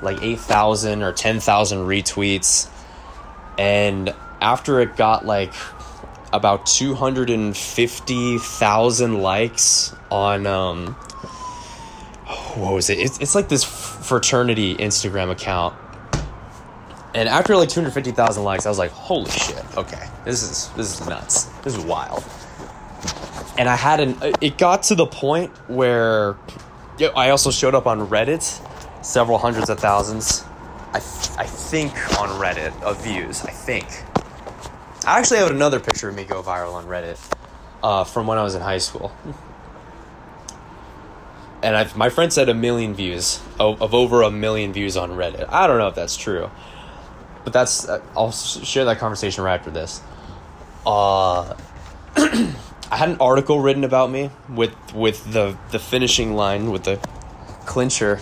[0.02, 2.70] like 8,000 or 10,000 retweets
[3.58, 5.54] and after it got like
[6.34, 10.98] about 250,000 likes on um
[12.56, 13.00] what was it?
[13.00, 15.76] It's, it's like this fraternity Instagram account
[17.16, 21.08] and after like 250,000 likes, I was like, holy shit, okay, this is, this is
[21.08, 21.46] nuts.
[21.64, 22.26] This is wild.
[23.58, 26.36] And I had an, it got to the point where
[27.16, 28.44] I also showed up on Reddit,
[29.02, 30.44] several hundreds of thousands,
[30.92, 33.88] I, th- I think on Reddit of views, I think.
[35.08, 37.18] I actually have another picture of me go viral on Reddit
[37.82, 39.16] uh, from when I was in high school.
[41.64, 45.12] And I've, my friend said a million views, of, of over a million views on
[45.12, 45.48] Reddit.
[45.48, 46.50] I don't know if that's true
[47.46, 50.02] but that's uh, I'll share that conversation right after this.
[50.86, 51.56] Uh,
[52.18, 56.98] I had an article written about me with with the the finishing line with the
[57.66, 58.20] clincher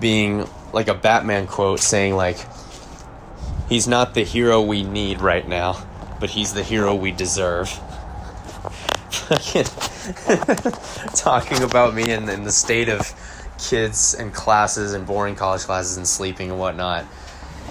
[0.00, 2.38] being like a Batman quote saying like
[3.68, 5.84] he's not the hero we need right now,
[6.20, 7.68] but he's the hero we deserve.
[11.14, 13.12] Talking about me and, and the state of
[13.58, 17.04] kids and classes and boring college classes and sleeping and whatnot.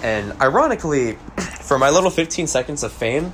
[0.02, 1.12] And ironically,
[1.62, 3.32] for my little 15 seconds of fame,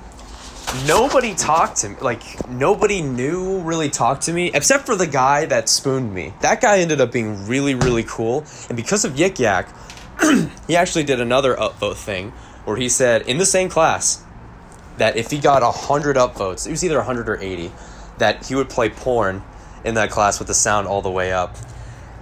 [0.87, 1.96] nobody talked to me.
[2.00, 6.35] Like, nobody knew really talked to me, except for the guy that spooned me.
[6.40, 8.44] That guy ended up being really, really cool.
[8.68, 9.68] And because of Yik Yak,
[10.66, 12.33] he actually did another upvote thing
[12.64, 14.22] where he said in the same class
[14.98, 17.72] that if he got 100 upvotes, it was either 100 or 80,
[18.18, 19.42] that he would play porn
[19.85, 21.57] in that class with the sound all the way up.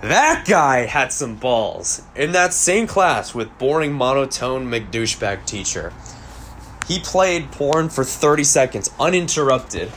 [0.03, 2.03] That guy had some balls.
[2.15, 5.93] In that same class with boring monotone McDouchebag teacher.
[6.87, 9.91] He played porn for 30 seconds, uninterrupted.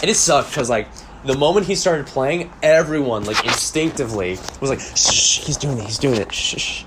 [0.00, 0.88] And it sucked because, like,
[1.24, 5.98] the moment he started playing, everyone, like, instinctively was like, shh, he's doing it, he's
[5.98, 6.84] doing it, shh, shh.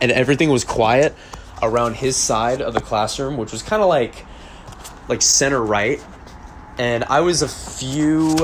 [0.00, 1.14] And everything was quiet
[1.62, 4.24] around his side of the classroom, which was kind of like,
[5.08, 6.02] like center right.
[6.78, 8.36] And I was a few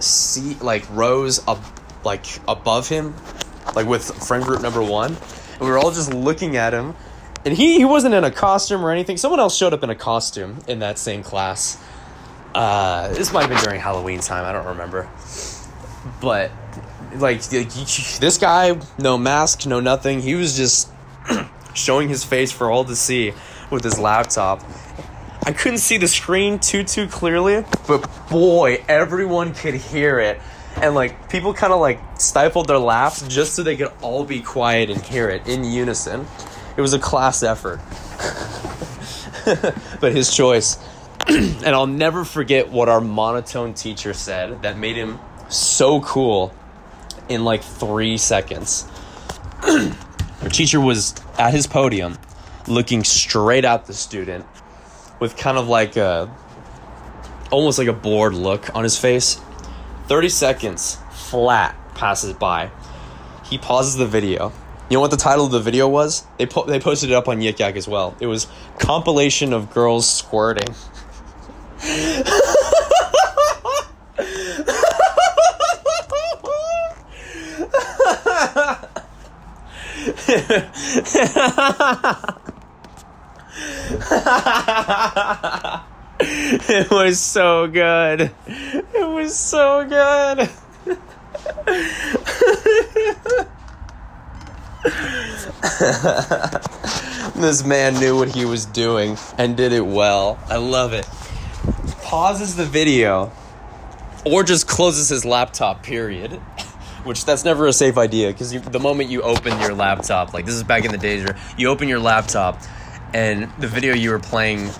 [0.00, 1.60] seat, like, rows up
[2.04, 3.14] like above him,
[3.74, 6.94] like with friend group number one, and we were all just looking at him.
[7.44, 9.16] And he, he wasn't in a costume or anything.
[9.18, 11.82] Someone else showed up in a costume in that same class.
[12.54, 14.44] Uh, this might have been during Halloween time.
[14.44, 15.08] I don't remember.
[16.20, 16.50] But
[17.16, 20.22] like this guy, no mask, no nothing.
[20.22, 20.90] He was just
[21.74, 23.32] showing his face for all to see
[23.70, 24.62] with his laptop.
[25.46, 30.40] I couldn't see the screen too too clearly, but boy, everyone could hear it
[30.82, 34.40] and like people kind of like stifled their laughs just so they could all be
[34.40, 36.26] quiet and hear it in unison.
[36.76, 37.80] It was a class effort.
[40.00, 40.78] but his choice.
[41.28, 46.52] and I'll never forget what our monotone teacher said that made him so cool
[47.28, 48.86] in like three seconds.
[49.62, 52.18] our teacher was at his podium
[52.66, 54.44] looking straight at the student
[55.20, 56.34] with kind of like a
[57.50, 59.40] almost like a bored look on his face
[60.06, 62.70] 30 seconds flat passes by.
[63.44, 64.52] He pauses the video.
[64.90, 66.24] You know what the title of the video was?
[66.38, 68.14] They po- they posted it up on Yik Yak as well.
[68.20, 68.46] It was
[68.78, 70.74] compilation of girls squirting.
[86.20, 88.30] it was so good.
[88.46, 90.48] It was so good.
[97.34, 100.38] this man knew what he was doing and did it well.
[100.48, 101.06] I love it.
[102.02, 103.32] Pauses the video
[104.24, 106.32] or just closes his laptop, period.
[107.04, 110.54] Which that's never a safe idea because the moment you open your laptop, like this
[110.54, 112.60] is back in the days where you open your laptop
[113.12, 114.70] and the video you were playing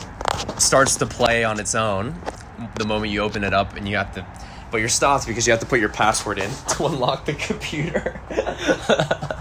[0.64, 2.14] starts to play on its own
[2.77, 4.27] the moment you open it up and you have to
[4.70, 8.20] but you're stopped because you have to put your password in to unlock the computer.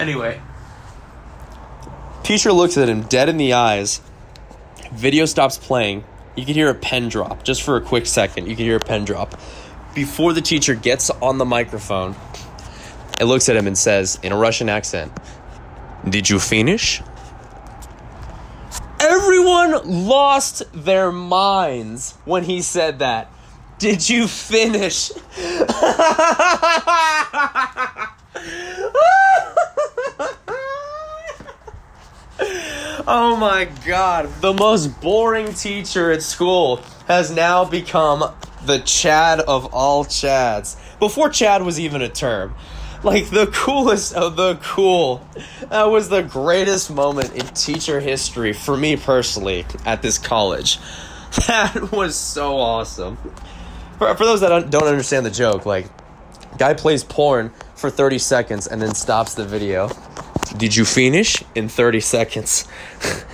[0.00, 0.40] Anyway.
[2.24, 4.00] Teacher looks at him dead in the eyes.
[4.92, 6.04] Video stops playing.
[6.34, 7.44] You can hear a pen drop.
[7.44, 9.38] Just for a quick second you can hear a pen drop.
[9.94, 12.16] Before the teacher gets on the microphone
[13.20, 15.12] it looks at him and says in a russian accent
[16.08, 17.00] did you finish
[19.24, 23.30] Everyone lost their minds when he said that.
[23.78, 25.12] Did you finish?
[33.06, 34.28] oh my god.
[34.42, 38.30] The most boring teacher at school has now become
[38.66, 40.76] the Chad of all Chads.
[40.98, 42.54] Before Chad was even a term
[43.04, 45.26] like the coolest of the cool.
[45.68, 50.78] That was the greatest moment in teacher history for me personally at this college.
[51.48, 53.16] That was so awesome.
[53.98, 55.88] For, for those that don't understand the joke, like,
[56.58, 59.90] guy plays porn for 30 seconds and then stops the video.
[60.56, 62.68] Did you finish in 30 seconds?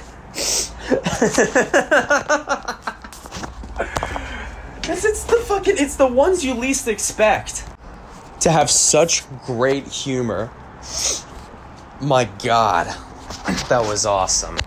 [4.80, 7.64] Because it's the fucking it's the ones you least expect
[8.40, 10.50] to have such great humor.
[12.00, 12.86] My God,
[13.68, 14.58] that was awesome.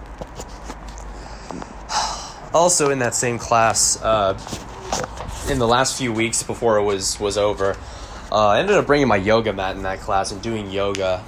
[2.54, 4.38] Also, in that same class, uh,
[5.50, 7.76] in the last few weeks before it was was over,
[8.32, 11.24] uh, I ended up bringing my yoga mat in that class and doing yoga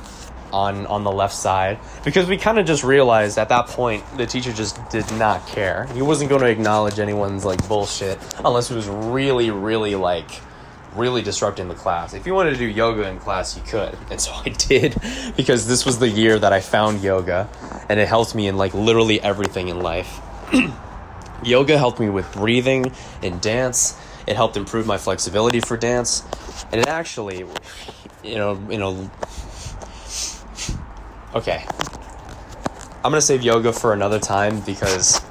[0.54, 4.26] on on the left side because we kind of just realized at that point the
[4.26, 5.88] teacher just did not care.
[5.94, 10.30] He wasn't going to acknowledge anyone's like bullshit unless it was really really like
[10.96, 12.14] really disrupting the class.
[12.14, 13.98] If you wanted to do yoga in class, you could.
[14.10, 14.96] And so I did
[15.36, 17.50] because this was the year that I found yoga
[17.90, 20.22] and it helped me in like literally everything in life.
[21.44, 22.92] yoga helped me with breathing
[23.22, 24.00] and dance.
[24.28, 26.24] It helped improve my flexibility for dance.
[26.72, 27.46] And it actually,
[28.24, 29.10] you know, you know,
[31.34, 31.66] okay.
[33.04, 35.22] I'm gonna save yoga for another time because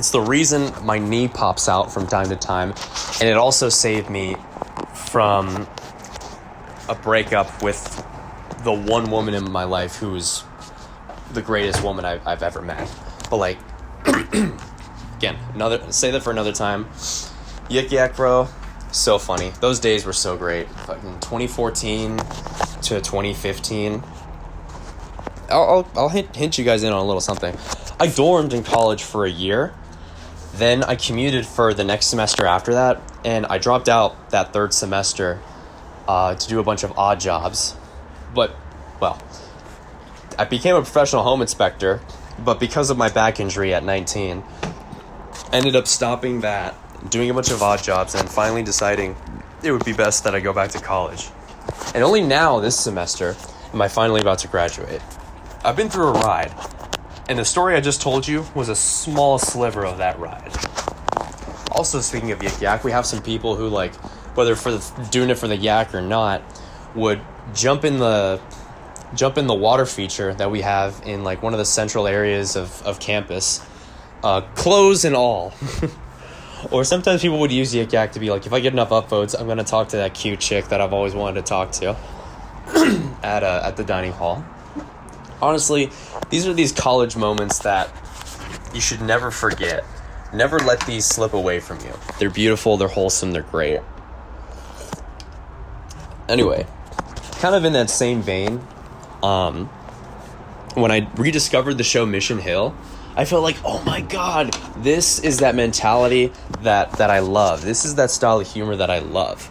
[0.00, 2.70] it's the reason my knee pops out from time to time,
[3.20, 4.34] and it also saved me
[4.94, 5.68] from
[6.88, 7.84] a breakup with
[8.64, 10.42] the one woman in my life who's
[11.34, 12.90] the greatest woman I've, I've ever met.
[13.28, 13.58] But like,
[15.18, 16.86] again, another say that for another time.
[17.68, 18.48] Yik Yak Bro,
[18.92, 19.52] so funny.
[19.60, 20.66] Those days were so great.
[20.70, 24.02] Fucking 2014 to 2015.
[25.50, 27.54] I'll, I'll, I'll hint, hint you guys in on a little something.
[28.00, 29.74] I dormed in college for a year.
[30.54, 34.74] Then I commuted for the next semester after that, and I dropped out that third
[34.74, 35.40] semester
[36.08, 37.76] uh, to do a bunch of odd jobs.
[38.34, 38.54] But,
[39.00, 39.22] well,
[40.38, 42.00] I became a professional home inspector,
[42.44, 44.42] but because of my back injury at 19,
[45.52, 46.74] ended up stopping that,
[47.10, 49.16] doing a bunch of odd jobs, and finally deciding
[49.62, 51.28] it would be best that I go back to college.
[51.94, 53.36] And only now, this semester,
[53.72, 55.02] am I finally about to graduate.
[55.64, 56.52] I've been through a ride,
[57.30, 60.52] and the story I just told you was a small sliver of that ride.
[61.70, 63.94] Also, speaking of Yik Yak, we have some people who, like,
[64.34, 66.42] whether for the, doing it for the yak or not,
[66.96, 67.20] would
[67.54, 68.40] jump in the
[69.14, 72.56] jump in the water feature that we have in like one of the central areas
[72.56, 73.64] of, of campus,
[74.24, 75.52] uh, clothes and all.
[76.72, 79.38] or sometimes people would use Yik Yak to be like, if I get enough upvotes,
[79.38, 81.96] I'm gonna talk to that cute chick that I've always wanted to talk to
[83.22, 84.44] at uh, at the dining hall.
[85.40, 85.90] Honestly,
[86.30, 87.90] these are these college moments that
[88.72, 89.84] you should never forget.
[90.32, 91.92] Never let these slip away from you.
[92.18, 93.80] They're beautiful, they're wholesome, they're great.
[96.28, 96.66] Anyway,
[97.40, 98.60] kind of in that same vein,
[99.22, 99.66] um,
[100.74, 102.76] when I rediscovered the show Mission Hill,
[103.16, 107.62] I felt like, oh my god, this is that mentality that that I love.
[107.62, 109.50] This is that style of humor that I love.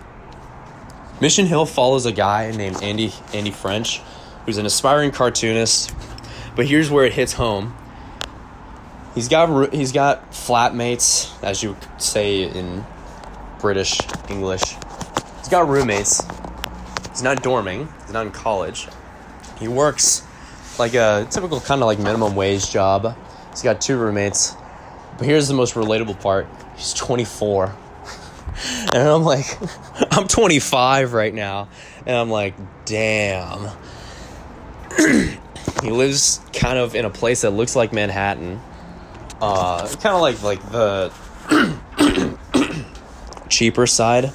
[1.19, 3.99] Mission Hill follows a guy named Andy Andy French,
[4.45, 5.93] who's an aspiring cartoonist.
[6.59, 7.73] But here's where it hits home.
[9.15, 12.83] He's got he's got flatmates, as you say in
[13.61, 13.97] British
[14.27, 14.75] English.
[15.37, 16.21] He's got roommates.
[17.11, 17.87] He's not dorming.
[18.01, 18.89] He's not in college.
[19.57, 20.27] He works
[20.77, 23.15] like a typical kind of like minimum wage job.
[23.51, 24.53] He's got two roommates.
[25.17, 26.45] But here's the most relatable part.
[26.75, 27.73] He's 24.
[28.93, 29.45] and I'm like,
[30.11, 31.69] I'm 25 right now.
[32.05, 33.69] And I'm like, damn.
[35.83, 38.59] he lives kind of in a place that looks like Manhattan.
[39.41, 41.11] Uh, kind of like like the
[43.49, 44.31] cheaper side,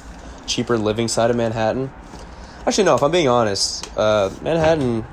[0.47, 1.93] cheaper living side of Manhattan.
[2.67, 2.95] Actually, no.
[2.95, 5.05] If I'm being honest, uh, Manhattan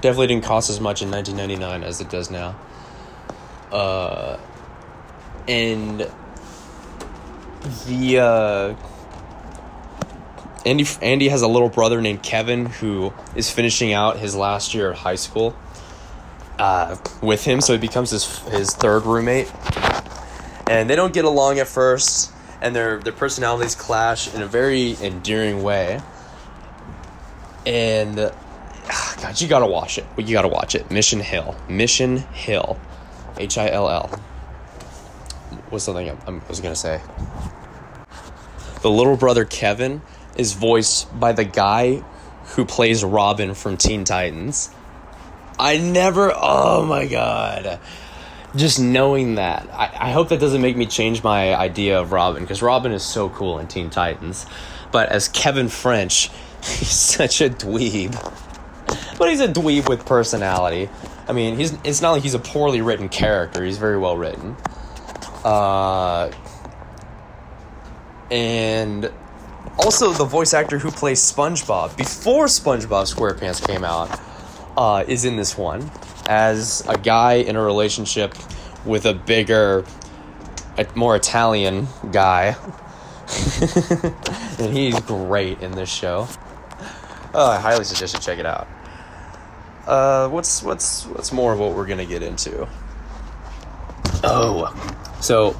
[0.00, 2.56] definitely didn't cost as much in 1999 as it does now.
[3.70, 4.38] Uh,
[5.48, 6.10] and
[7.86, 8.74] the uh,
[10.66, 14.90] Andy Andy has a little brother named Kevin who is finishing out his last year
[14.90, 15.56] of high school
[16.58, 19.50] uh, with him, so he becomes his his third roommate.
[20.68, 24.96] And they don't get along at first, and their their personalities clash in a very
[25.00, 26.02] endearing way
[27.66, 28.18] and
[28.88, 30.06] ah, God, you gotta watch it.
[30.16, 30.90] You gotta watch it.
[30.90, 31.56] Mission Hill.
[31.68, 32.78] Mission Hill.
[33.36, 34.20] H I L L.
[35.70, 37.00] Was something I, I was gonna say.
[38.82, 40.00] The little brother Kevin
[40.38, 42.02] is voiced by the guy
[42.54, 44.70] who plays Robin from Teen Titans.
[45.58, 46.32] I never.
[46.34, 47.80] Oh my god.
[48.54, 52.42] Just knowing that, I, I hope that doesn't make me change my idea of Robin
[52.42, 54.46] because Robin is so cool in Teen Titans.
[54.92, 56.30] But as Kevin French,
[56.62, 58.12] he's such a dweeb.
[59.18, 60.88] But he's a dweeb with personality.
[61.28, 63.64] I mean, he's it's not like he's a poorly written character.
[63.64, 64.56] He's very well written.
[65.44, 66.30] Uh,
[68.30, 69.10] and
[69.78, 74.20] also the voice actor who plays SpongeBob before SpongeBob SquarePants came out
[74.76, 75.90] uh, is in this one
[76.28, 78.34] as a guy in a relationship
[78.84, 79.84] with a bigger,
[80.78, 82.56] a more Italian guy.
[84.58, 86.28] and he's great in this show.
[87.34, 88.68] Oh, I highly suggest you check it out.
[89.86, 92.68] Uh, what's what's what's more of what we're gonna get into?
[94.24, 94.74] Oh,
[95.20, 95.56] so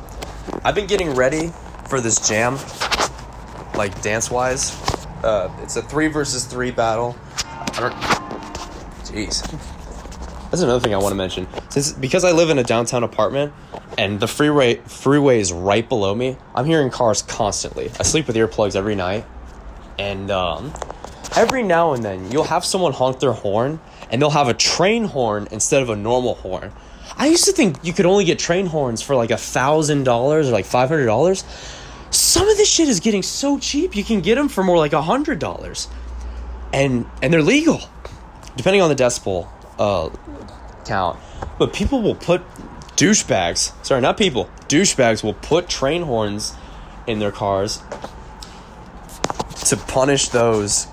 [0.64, 1.52] I've been getting ready
[1.88, 2.56] for this jam,
[3.76, 4.74] like dance wise.
[5.22, 7.16] Uh, it's a three versus three battle.
[7.36, 7.94] I don't.
[9.04, 9.42] Jeez.
[10.50, 11.46] That's another thing I want to mention.
[11.70, 13.52] Since because I live in a downtown apartment
[13.98, 17.90] and the freeway freeway is right below me, I'm hearing cars constantly.
[17.98, 19.24] I sleep with earplugs every night,
[19.98, 20.72] and um,
[21.36, 25.04] every now and then you'll have someone honk their horn and they'll have a train
[25.04, 26.72] horn instead of a normal horn.
[27.16, 30.48] I used to think you could only get train horns for like a thousand dollars
[30.48, 31.44] or like five hundred dollars.
[32.16, 34.94] Some of this shit is getting so cheap you can get them for more like
[34.94, 35.86] a hundred dollars,
[36.72, 37.78] and and they're legal,
[38.56, 39.48] depending on the decibel
[39.78, 40.08] uh,
[40.86, 41.18] count.
[41.58, 42.40] But people will put
[42.96, 46.54] douchebags, sorry, not people, douchebags will put train horns
[47.06, 47.82] in their cars
[49.66, 50.86] to punish those.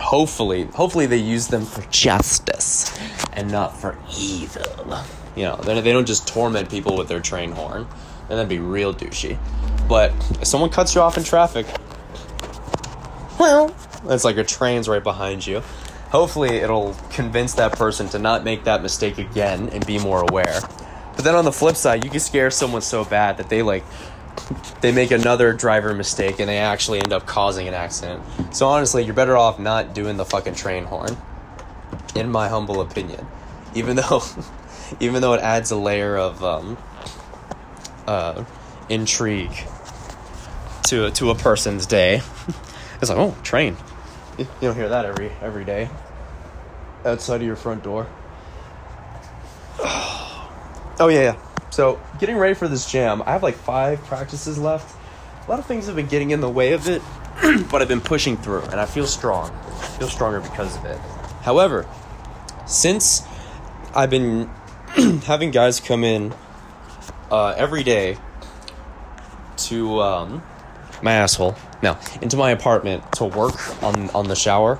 [0.00, 2.98] Hopefully, hopefully they use them for justice
[3.34, 5.04] and not for evil.
[5.36, 7.86] You know, they don't just torment people with their train horn.
[8.28, 9.38] Then that'd be real douchey.
[9.88, 11.66] But if someone cuts you off in traffic,
[13.38, 13.74] well,
[14.04, 15.62] it's like a train's right behind you.
[16.10, 20.60] Hopefully, it'll convince that person to not make that mistake again and be more aware.
[21.16, 23.84] But then on the flip side, you can scare someone so bad that they like
[24.80, 28.22] they make another driver mistake and they actually end up causing an accident.
[28.50, 31.16] So honestly, you're better off not doing the fucking train horn,
[32.14, 33.26] in my humble opinion.
[33.74, 34.22] Even though,
[35.00, 36.78] even though it adds a layer of um,
[38.06, 38.44] uh,
[38.92, 39.52] intrigue
[40.84, 42.22] to to a person's day.
[43.00, 43.76] It's like, oh, train.
[44.38, 45.90] You don't hear that every every day.
[47.04, 48.06] Outside of your front door.
[51.00, 51.36] Oh yeah, yeah.
[51.70, 54.94] So getting ready for this jam, I have like five practices left.
[55.44, 57.02] A lot of things have been getting in the way of it,
[57.72, 59.50] but I've been pushing through, and I feel strong.
[59.50, 60.98] I feel stronger because of it.
[61.40, 61.88] However,
[62.66, 63.22] since
[63.96, 64.48] I've been
[65.24, 66.34] having guys come in
[67.32, 68.18] uh, every day
[69.58, 70.42] to um,
[71.02, 74.78] my asshole, no, into my apartment to work on on the shower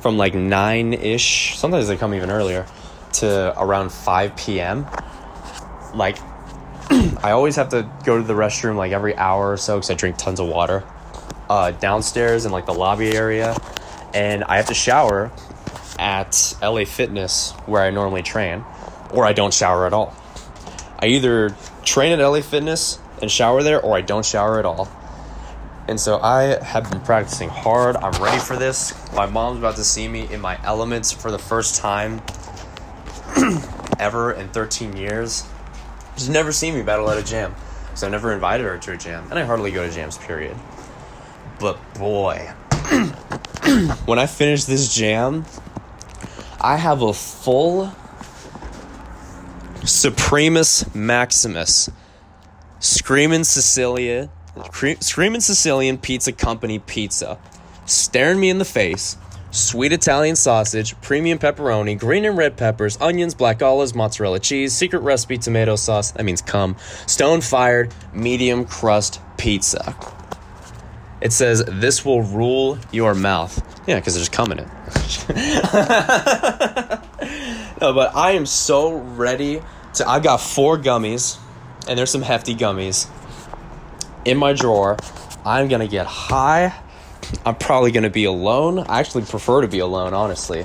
[0.00, 1.56] from like nine ish.
[1.56, 2.66] Sometimes they come even earlier
[3.14, 4.86] to around five p.m.
[5.94, 6.18] Like,
[6.90, 9.94] I always have to go to the restroom like every hour or so because I
[9.94, 10.84] drink tons of water.
[11.48, 13.56] Uh, downstairs in like the lobby area,
[14.14, 15.30] and I have to shower
[15.98, 18.64] at LA Fitness where I normally train,
[19.10, 20.16] or I don't shower at all.
[20.98, 21.54] I either
[21.84, 24.88] train at LA Fitness and shower there, or I don't shower at all.
[25.88, 27.96] And so I have been practicing hard.
[27.96, 28.92] I'm ready for this.
[29.14, 32.20] My mom's about to see me in my elements for the first time
[33.98, 35.48] ever in 13 years.
[36.16, 37.54] She's never seen me battle at a jam.
[37.94, 39.26] So I never invited her to a jam.
[39.30, 40.56] And I hardly go to jams, period.
[41.58, 42.52] But boy,
[44.04, 45.44] when I finish this jam,
[46.60, 47.92] I have a full
[49.82, 51.90] Supremus Maximus
[52.82, 54.28] Screaming Sicilia
[55.00, 57.38] Screaming Sicilian Pizza Company pizza.
[57.86, 59.16] Staring me in the face.
[59.52, 64.98] Sweet Italian sausage, premium pepperoni, green and red peppers, onions, black olives, mozzarella cheese, secret
[65.00, 66.76] recipe tomato sauce, that means cum,
[67.06, 69.94] stone fired, medium crust pizza.
[71.20, 73.62] It says, This will rule your mouth.
[73.86, 74.68] Yeah, because there's cum in it.
[77.80, 79.62] no, but I am so ready
[79.94, 80.08] to.
[80.08, 81.38] I've got four gummies,
[81.88, 83.08] and there's some hefty gummies
[84.24, 84.96] in my drawer.
[85.44, 86.74] I'm gonna get high.
[87.44, 88.80] I'm probably gonna be alone.
[88.80, 90.64] I actually prefer to be alone, honestly.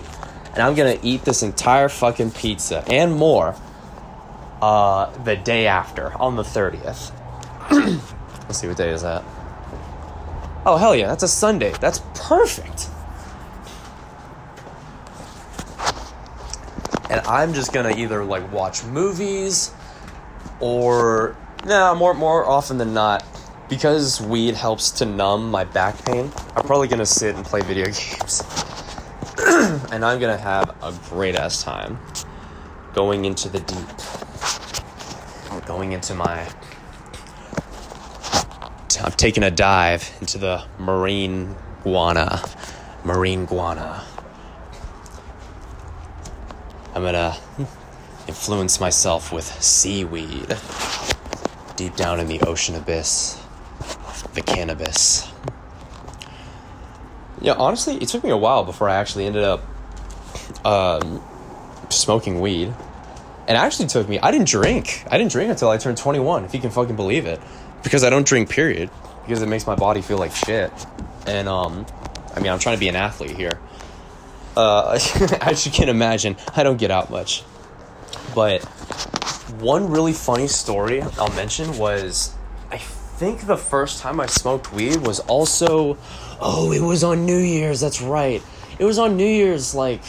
[0.54, 3.56] And I'm gonna eat this entire fucking pizza and more
[4.62, 7.12] uh, the day after, on the 30th.
[8.42, 9.24] Let's see what day is that.
[10.66, 11.74] Oh, hell yeah, that's a Sunday.
[11.80, 12.90] That's perfect.
[17.10, 19.72] And I'm just gonna either like watch movies
[20.60, 21.36] or,
[21.66, 23.24] nah, more, more often than not,
[23.70, 27.86] because weed helps to numb my back pain, I'm probably gonna sit and play video
[27.86, 28.44] games.
[29.92, 32.00] and I'm gonna have a great ass time
[32.94, 33.88] going into the deep.
[35.68, 36.50] Going into my.
[39.04, 42.42] I'm taking a dive into the marine guana.
[43.04, 44.04] Marine guana.
[46.96, 47.64] I'm gonna hmm,
[48.28, 50.56] influence myself with seaweed
[51.76, 53.42] deep down in the ocean abyss
[54.34, 55.32] the cannabis.
[57.42, 59.64] Yeah, honestly, it took me a while before I actually ended up
[60.66, 61.22] um,
[61.90, 62.74] smoking weed.
[63.48, 64.20] And actually took me.
[64.20, 65.06] I didn't drink.
[65.10, 67.40] I didn't drink until I turned 21, if you can fucking believe it.
[67.82, 68.90] Because I don't drink, period.
[69.24, 70.72] Because it makes my body feel like shit.
[71.26, 71.86] And, um,
[72.36, 73.60] I mean, I'm trying to be an athlete here.
[74.58, 75.00] Uh,
[75.42, 77.44] as you can imagine, I don't get out much.
[78.38, 78.64] But
[79.60, 82.36] one really funny story I'll mention was
[82.70, 85.98] I think the first time I smoked weed was also,
[86.40, 87.80] oh, it was on New Year's.
[87.80, 88.44] That's right.
[88.78, 90.04] It was on New Year's like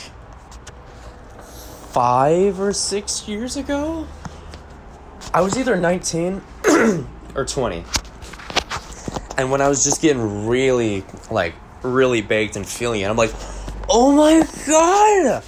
[1.89, 4.07] five or six years ago.
[5.33, 6.43] I was either 19
[7.35, 7.83] or 20.
[9.39, 13.33] And when I was just getting really, like, really baked and feeling it, I'm like,
[13.89, 15.43] oh my god!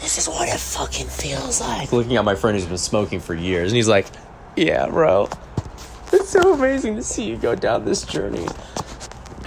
[0.00, 1.92] This is what it fucking feels like.
[1.92, 4.06] Looking at my friend who's been smoking for years, and he's like,
[4.56, 5.28] yeah, bro.
[6.12, 8.46] It's so amazing to see you go down this journey.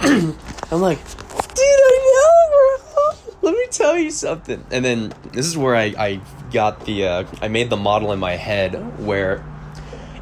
[0.00, 3.40] I'm like, dude, I know, bro.
[3.42, 4.64] Let me tell you something.
[4.70, 6.20] And then this is where I, I
[6.52, 9.44] got the uh, I made the model in my head where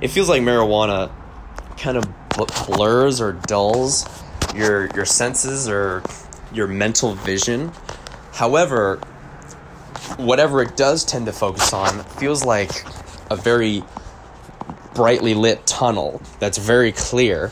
[0.00, 1.12] it feels like marijuana
[1.76, 4.06] kind of bl- blurs or dulls
[4.54, 6.02] your your senses or
[6.52, 7.70] your mental vision.
[8.32, 9.00] However,
[10.16, 12.70] whatever it does tend to focus on feels like
[13.30, 13.82] a very
[14.94, 17.50] brightly lit tunnel that's very clear.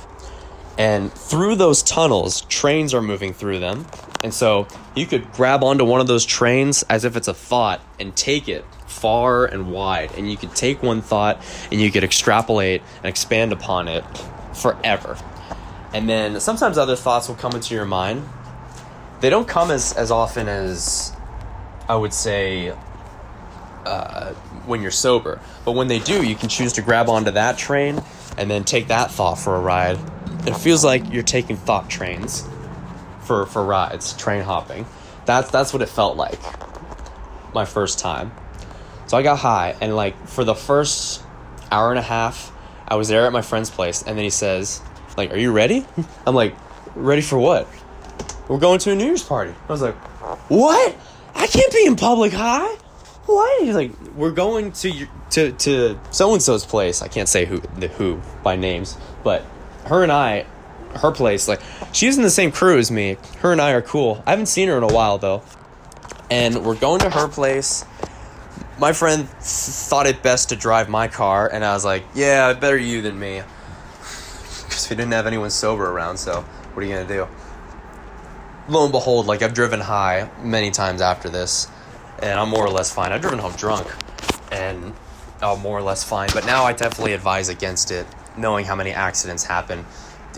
[0.78, 3.86] And through those tunnels, trains are moving through them.
[4.22, 7.80] And so you could grab onto one of those trains as if it's a thought
[7.98, 10.12] and take it far and wide.
[10.16, 14.04] And you could take one thought and you could extrapolate and expand upon it
[14.54, 15.16] forever.
[15.92, 18.26] And then sometimes other thoughts will come into your mind.
[19.20, 21.14] They don't come as, as often as
[21.90, 22.72] I would say
[23.84, 24.32] uh,
[24.64, 25.40] when you're sober.
[25.64, 28.00] But when they do, you can choose to grab onto that train
[28.38, 29.98] and then take that thought for a ride.
[30.46, 32.48] It feels like you're taking thought trains
[33.22, 34.86] for, for rides, train hopping.
[35.26, 36.38] That's that's what it felt like
[37.52, 38.30] my first time.
[39.08, 41.24] So I got high and like for the first
[41.72, 42.52] hour and a half,
[42.86, 44.80] I was there at my friend's place and then he says,
[45.16, 45.84] like, "Are you ready?"
[46.26, 46.54] I'm like,
[46.94, 47.66] "Ready for what?"
[48.46, 49.54] We're going to a New Year's party.
[49.68, 49.96] I was like,
[50.48, 50.96] "What?
[51.34, 52.76] I can't be in public high."
[53.30, 53.62] What?
[53.62, 57.00] He's like, we're going to your, to to so and so's place.
[57.00, 59.44] I can't say who the who by names, but
[59.86, 60.46] her and I,
[60.96, 61.60] her place, like
[61.92, 63.18] she's in the same crew as me.
[63.38, 64.22] Her and I are cool.
[64.26, 65.42] I haven't seen her in a while though,
[66.30, 67.84] and we're going to her place.
[68.78, 72.52] My friend th- thought it best to drive my car, and I was like, "Yeah,
[72.54, 73.42] better you than me,"
[74.00, 76.16] because we didn't have anyone sober around.
[76.16, 77.28] So what are you gonna do?
[78.70, 81.66] Lo and behold, like I've driven high many times after this
[82.22, 83.12] and I'm more or less fine.
[83.12, 83.86] I've driven home drunk,
[84.52, 84.92] and
[85.42, 86.28] I'm more or less fine.
[86.32, 88.06] But now I definitely advise against it,
[88.36, 89.84] knowing how many accidents happen.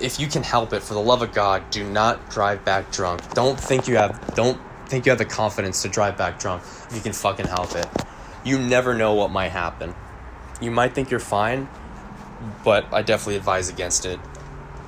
[0.00, 3.34] If you can help it, for the love of God, do not drive back drunk.
[3.34, 6.94] Don't think you have don't think you have the confidence to drive back drunk if
[6.94, 7.86] you can fucking help it.
[8.44, 9.94] You never know what might happen.
[10.60, 11.68] You might think you're fine,
[12.64, 14.18] but I definitely advise against it.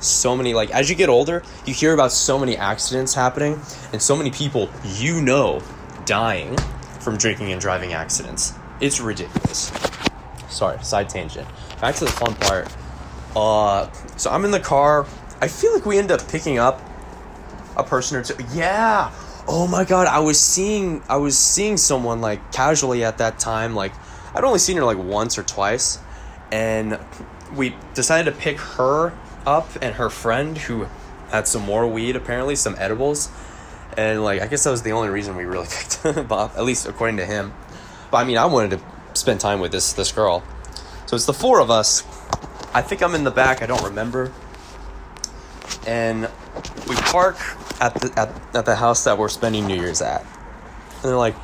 [0.00, 3.60] So many like as you get older, you hear about so many accidents happening
[3.92, 5.62] and so many people you know
[6.04, 6.56] dying
[7.00, 8.54] from drinking and driving accidents.
[8.80, 9.72] It's ridiculous.
[10.48, 11.48] Sorry, side tangent.
[11.80, 12.74] Back to the fun part.
[13.36, 15.06] Uh, so I'm in the car.
[15.40, 16.80] I feel like we end up picking up
[17.76, 18.36] a person or two.
[18.52, 19.12] Yeah.
[19.46, 23.74] Oh my god, I was seeing I was seeing someone like casually at that time.
[23.74, 23.92] Like
[24.34, 25.98] I'd only seen her like once or twice,
[26.50, 26.98] and
[27.54, 29.12] we decided to pick her
[29.46, 30.86] up and her friend who
[31.30, 33.30] had some more weed apparently, some edibles
[33.96, 35.66] and like I guess that was the only reason we really
[36.02, 37.52] picked Bob, at least according to him.
[38.10, 38.84] But I mean, I wanted to
[39.14, 40.42] spend time with this this girl,
[41.06, 42.02] so it's the four of us.
[42.72, 43.62] I think I'm in the back.
[43.62, 44.32] I don't remember.
[45.86, 46.28] And
[46.88, 47.36] we park
[47.80, 51.34] at the at, at the house that we're spending New Year's at, and they're like,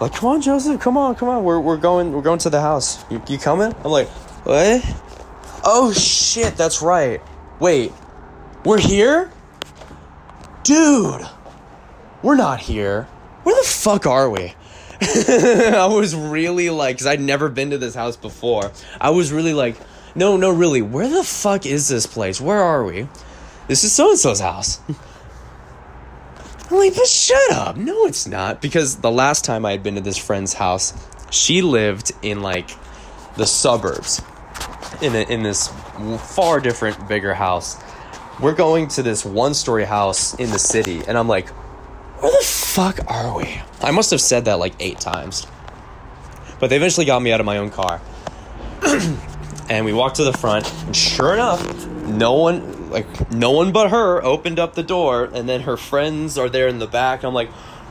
[0.00, 2.60] like, come on, Joseph, come on, come on, we're we're going we're going to the
[2.60, 3.04] house.
[3.10, 3.74] You you coming?
[3.84, 4.08] I'm like,
[4.44, 4.84] what?
[5.64, 7.20] Oh shit, that's right.
[7.60, 7.92] Wait,
[8.64, 9.30] we're here,
[10.64, 11.26] dude
[12.22, 13.04] we're not here.
[13.42, 14.54] Where the fuck are we?
[15.02, 18.70] I was really like, because I'd never been to this house before.
[19.00, 19.76] I was really like,
[20.14, 22.40] no, no, really, where the fuck is this place?
[22.40, 23.08] Where are we?
[23.66, 24.80] This is so and so's house.
[26.70, 27.76] I'm like, but shut up.
[27.76, 28.62] No, it's not.
[28.62, 30.94] Because the last time I had been to this friend's house,
[31.30, 32.70] she lived in like
[33.36, 34.22] the suburbs
[35.02, 35.68] in, a, in this
[36.34, 37.82] far different, bigger house.
[38.40, 41.48] We're going to this one story house in the city, and I'm like,
[42.20, 43.60] where the fuck are we?
[43.80, 45.46] I must have said that like eight times.
[46.60, 48.00] But they eventually got me out of my own car.
[49.68, 53.90] and we walked to the front, and sure enough, no one like no one but
[53.90, 57.24] her opened up the door, and then her friends are there in the back.
[57.24, 57.50] I'm like,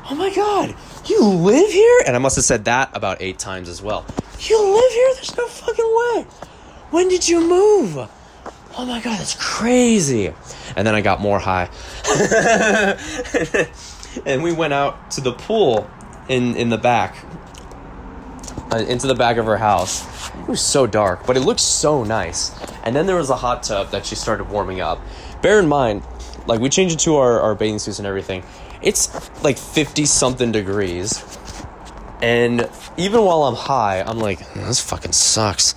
[0.09, 2.03] oh my god, you live here?
[2.05, 4.05] And I must have said that about eight times as well.
[4.39, 5.13] You live here?
[5.15, 6.25] There's no fucking way.
[6.91, 7.97] When did you move?
[8.77, 10.33] Oh my god, that's crazy.
[10.75, 11.69] And then I got more high.
[14.25, 15.89] and we went out to the pool
[16.27, 17.15] in in the back
[18.71, 22.03] uh, into the back of her house it was so dark but it looked so
[22.03, 22.51] nice
[22.83, 24.99] and then there was a hot tub that she started warming up
[25.41, 26.03] bear in mind
[26.47, 28.43] like we changed into our, our bathing suits and everything
[28.81, 31.23] it's like 50 something degrees
[32.21, 35.75] and even while i'm high i'm like this fucking sucks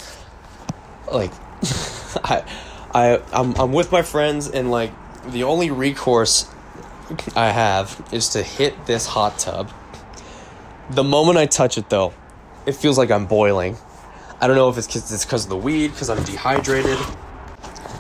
[1.15, 1.33] like
[2.25, 2.45] i
[2.93, 4.93] i I'm, I'm with my friends and like
[5.31, 6.49] the only recourse
[7.37, 9.71] I have is to hit this hot tub.
[10.91, 12.13] The moment I touch it, though,
[12.67, 13.77] it feels like I'm boiling.
[14.41, 16.99] I don't know if it's because it's because of the weed, because I'm dehydrated,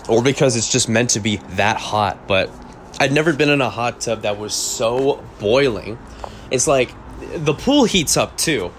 [0.08, 2.26] or because it's just meant to be that hot.
[2.26, 2.50] But
[2.98, 5.98] I'd never been in a hot tub that was so boiling.
[6.50, 6.94] it's like
[7.36, 8.70] the pool heats up too.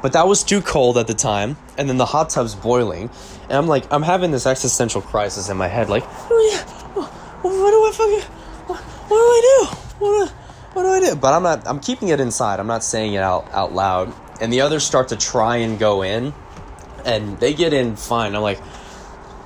[0.00, 3.10] But that was too cold at the time, and then the hot tub's boiling,
[3.44, 6.62] and I'm like, I'm having this existential crisis in my head, like, oh yeah,
[7.42, 8.30] what, do I fucking,
[8.68, 9.76] what, what do I do?
[9.98, 10.32] What,
[10.78, 11.16] what do I do?
[11.16, 11.66] But I'm not.
[11.66, 12.60] I'm keeping it inside.
[12.60, 14.14] I'm not saying it out out loud.
[14.40, 16.32] And the others start to try and go in,
[17.04, 18.36] and they get in fine.
[18.36, 18.60] I'm like,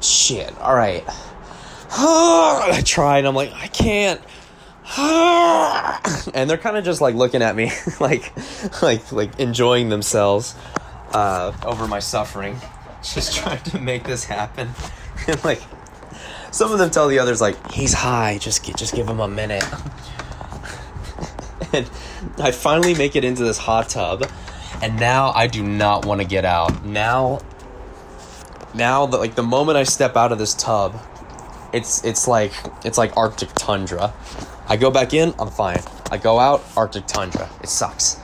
[0.03, 0.55] shit.
[0.59, 1.05] All right.
[1.91, 4.21] I try, and I'm like, I can't.
[6.35, 8.31] and they're kind of just like looking at me like
[8.83, 10.55] like like enjoying themselves
[11.15, 12.57] uh, over my suffering.
[13.03, 14.71] Just trying to make this happen.
[15.27, 15.61] And like
[16.51, 19.65] some of them tell the others like he's high just just give him a minute.
[21.73, 21.91] And
[22.39, 24.31] i finally make it into this hot tub
[24.83, 26.85] and now i do not want to get out.
[26.85, 27.41] Now
[28.75, 31.01] now the, like the moment i step out of this tub
[31.73, 32.53] it's it's like
[32.85, 34.13] it's like arctic tundra
[34.69, 35.81] I go back in, I'm fine.
[36.11, 37.49] I go out, Arctic tundra.
[37.63, 38.19] It sucks.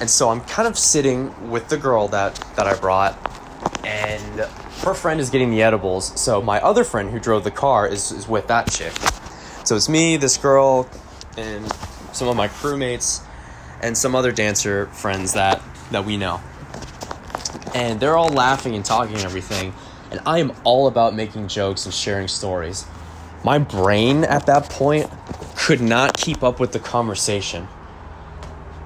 [0.00, 3.16] And so I'm kind of sitting with the girl that that I brought,
[3.84, 4.40] and
[4.82, 6.20] her friend is getting the edibles.
[6.20, 8.92] So my other friend who drove the car is, is with that chick.
[9.64, 10.88] So it's me, this girl,
[11.36, 11.70] and
[12.12, 13.22] some of my crewmates,
[13.82, 16.40] and some other dancer friends that that we know.
[17.74, 19.72] And they're all laughing and talking and everything.
[20.10, 22.86] And I am all about making jokes and sharing stories.
[23.44, 25.10] My brain at that point
[25.56, 27.68] could not keep up with the conversation.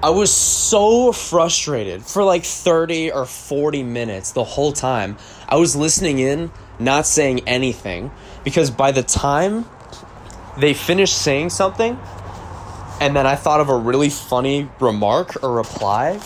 [0.01, 5.17] I was so frustrated for like 30 or 40 minutes the whole time.
[5.47, 8.11] I was listening in, not saying anything,
[8.43, 9.65] because by the time
[10.57, 11.99] they finished saying something,
[13.01, 16.19] and then I thought of a really funny remark or reply.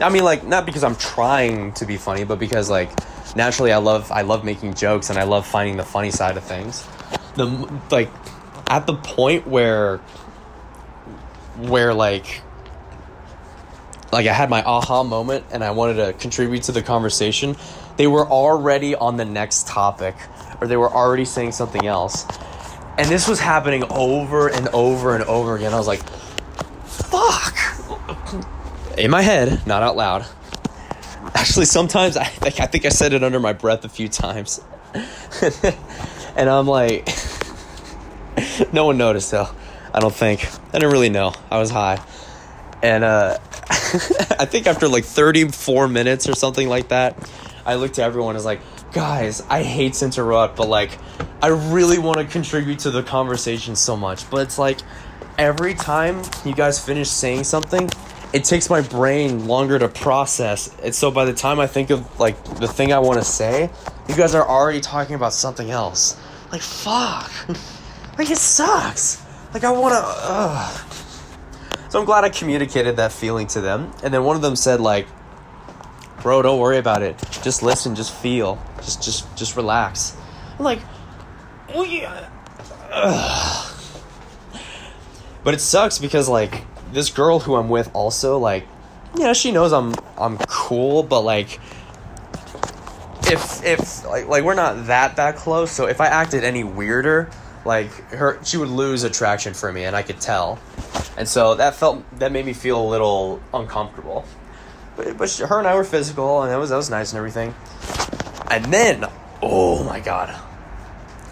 [0.00, 2.90] I mean, like, not because I'm trying to be funny, but because, like,
[3.36, 6.44] naturally I love I love making jokes and I love finding the funny side of
[6.44, 6.86] things.
[7.34, 7.46] The
[7.90, 8.10] like
[8.74, 9.98] at the point where
[11.58, 12.42] where like
[14.10, 17.54] like I had my aha moment and I wanted to contribute to the conversation,
[17.98, 20.16] they were already on the next topic
[20.60, 22.26] or they were already saying something else.
[22.98, 25.72] And this was happening over and over and over again.
[25.72, 26.02] I was like,
[26.84, 27.56] fuck.
[28.98, 30.26] In my head, not out loud.
[31.34, 34.60] Actually, sometimes I, I think I said it under my breath a few times.
[36.36, 37.08] and I'm like,
[38.72, 39.48] no one noticed though.
[39.92, 40.46] I don't think.
[40.70, 41.34] I didn't really know.
[41.50, 42.04] I was high.
[42.82, 43.38] And uh,
[43.70, 47.16] I think after like 34 minutes or something like that,
[47.64, 48.60] I looked at everyone was like,
[48.92, 50.98] guys, I hate to interrupt, but like,
[51.42, 54.28] I really want to contribute to the conversation so much.
[54.30, 54.80] But it's like,
[55.38, 57.88] every time you guys finish saying something,
[58.32, 60.74] it takes my brain longer to process.
[60.82, 63.70] And so by the time I think of like the thing I want to say,
[64.08, 66.20] you guys are already talking about something else.
[66.50, 67.32] Like, fuck.
[68.18, 69.24] Like it sucks.
[69.52, 70.94] Like I want to.
[71.90, 74.80] So I'm glad I communicated that feeling to them, and then one of them said
[74.80, 75.06] like,
[76.22, 77.16] "Bro, don't worry about it.
[77.42, 77.94] Just listen.
[77.94, 78.58] Just feel.
[78.78, 80.16] Just just just relax."
[80.58, 80.80] I'm like,
[81.72, 82.28] "Oh yeah."
[85.44, 88.66] But it sucks because like this girl who I'm with also like,
[89.14, 91.60] yeah, she knows I'm I'm cool, but like
[93.30, 97.30] if if like like we're not that that close so if i acted any weirder
[97.64, 100.58] like her she would lose attraction for me and i could tell.
[101.16, 104.24] And so that felt that made me feel a little uncomfortable.
[104.96, 107.54] But, but her and i were physical and that was that was nice and everything.
[108.50, 109.04] And then
[109.42, 110.34] oh my god.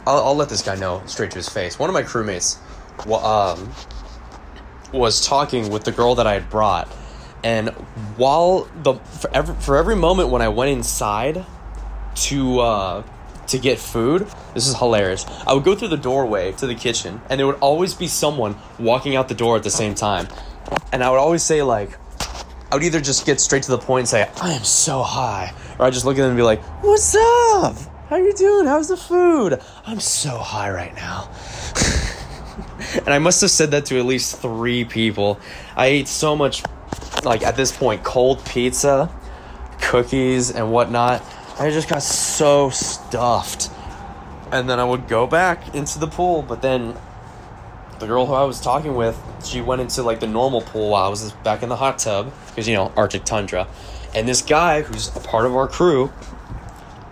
[0.06, 1.78] I'll, I'll let this guy know straight to his face.
[1.78, 2.58] One of my crewmates
[3.06, 3.72] um,
[4.92, 6.88] was talking with the girl that i had brought
[7.42, 7.70] and
[8.16, 11.44] while the for every, for every moment when i went inside
[12.14, 13.02] to uh,
[13.48, 14.26] to get food.
[14.54, 15.26] This is hilarious.
[15.46, 18.56] I would go through the doorway to the kitchen, and there would always be someone
[18.78, 20.28] walking out the door at the same time.
[20.92, 21.98] And I would always say, like,
[22.70, 25.52] I would either just get straight to the point and say, I am so high.
[25.78, 27.76] Or I'd just look at them and be like, What's up?
[28.08, 28.66] How you doing?
[28.66, 29.60] How's the food?
[29.86, 31.30] I'm so high right now.
[32.98, 35.40] and I must have said that to at least three people.
[35.76, 36.62] I ate so much,
[37.24, 39.10] like, at this point, cold pizza,
[39.80, 41.22] cookies, and whatnot
[41.58, 43.70] I just got so stuffed.
[44.50, 46.94] And then I would go back into the pool, but then
[48.02, 51.04] the girl who I was talking with, she went into like the normal pool while
[51.04, 53.68] I was back in the hot tub because you know Arctic tundra,
[54.12, 56.12] and this guy who's a part of our crew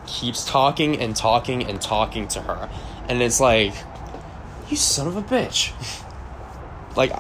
[0.07, 2.69] keeps talking and talking and talking to her,
[3.09, 3.73] and it's like,
[4.69, 5.73] you son of a bitch,
[6.97, 7.13] like,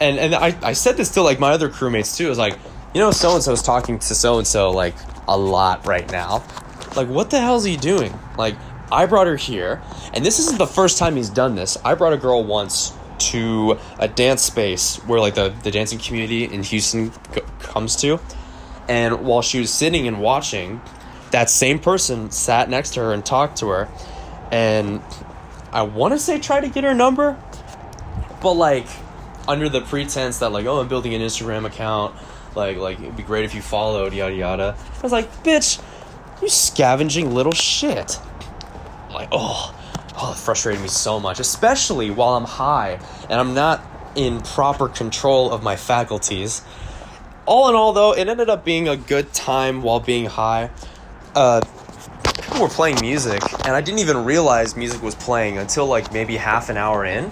[0.00, 2.26] and and I I said this to like my other crewmates too.
[2.26, 2.58] I was like,
[2.94, 4.96] you know, so and so so's talking to so and so like
[5.30, 6.44] a lot right now.
[6.96, 8.12] Like, what the hell is he doing?
[8.36, 8.56] Like,
[8.92, 9.80] I brought her here,
[10.12, 11.78] and this isn't the first time he's done this.
[11.84, 16.44] I brought a girl once to a dance space where like the, the dancing community
[16.44, 18.18] in Houston c- comes to.
[18.88, 20.80] And while she was sitting and watching,
[21.30, 23.88] that same person sat next to her and talked to her.
[24.50, 25.00] And
[25.70, 27.38] I want to say try to get her number,
[28.42, 28.86] but like
[29.46, 32.16] under the pretense that like oh I'm building an Instagram account,
[32.54, 34.76] like like it'd be great if you followed yada yada.
[34.98, 35.82] I was like, bitch,
[36.42, 38.18] you scavenging little shit.
[39.08, 39.74] I'm Like oh,
[40.16, 43.82] oh, it frustrated me so much, especially while I'm high and I'm not
[44.14, 46.62] in proper control of my faculties.
[47.46, 50.70] All in all, though, it ended up being a good time while being high.
[51.34, 51.60] Uh,
[52.22, 56.36] people were playing music, and I didn't even realize music was playing until like maybe
[56.36, 57.30] half an hour in.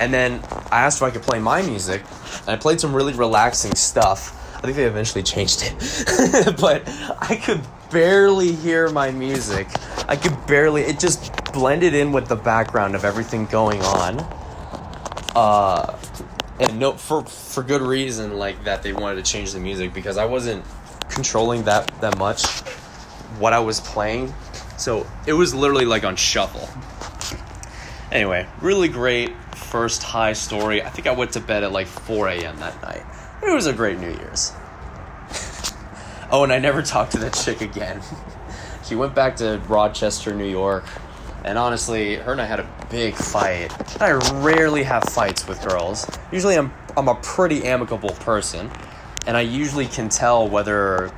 [0.00, 2.02] And then I asked if I could play my music,
[2.40, 4.38] and I played some really relaxing stuff.
[4.62, 6.82] I think they eventually changed it, but
[7.20, 7.60] I could
[7.90, 9.66] barely hear my music.
[10.08, 14.20] I could barely, it just blended in with the background of everything going on.
[15.34, 15.98] Uh,
[16.60, 20.16] and no, for for good reason, like that they wanted to change the music because
[20.16, 20.64] I wasn't
[21.08, 22.46] controlling that that much
[23.40, 24.32] what I was playing,
[24.76, 26.68] so it was literally like on shuffle.
[28.12, 30.82] Anyway, really great first high story.
[30.82, 32.58] I think I went to bed at like 4 a.m.
[32.58, 33.02] that night.
[33.42, 34.52] It was a great New Year's.
[36.30, 38.00] oh, and I never talked to that chick again.
[38.84, 40.84] she went back to Rochester, New York,
[41.44, 44.00] and honestly, her and I had a big fight.
[44.00, 44.12] I
[44.42, 46.06] rarely have fights with girls.
[46.30, 48.70] Usually, I'm I'm a pretty amicable person,
[49.26, 51.10] and I usually can tell whether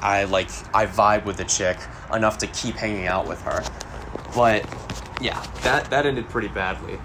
[0.00, 1.76] I like I vibe with the chick
[2.12, 3.62] enough to keep hanging out with her.
[4.34, 4.64] But
[5.20, 6.98] yeah, that that ended pretty badly.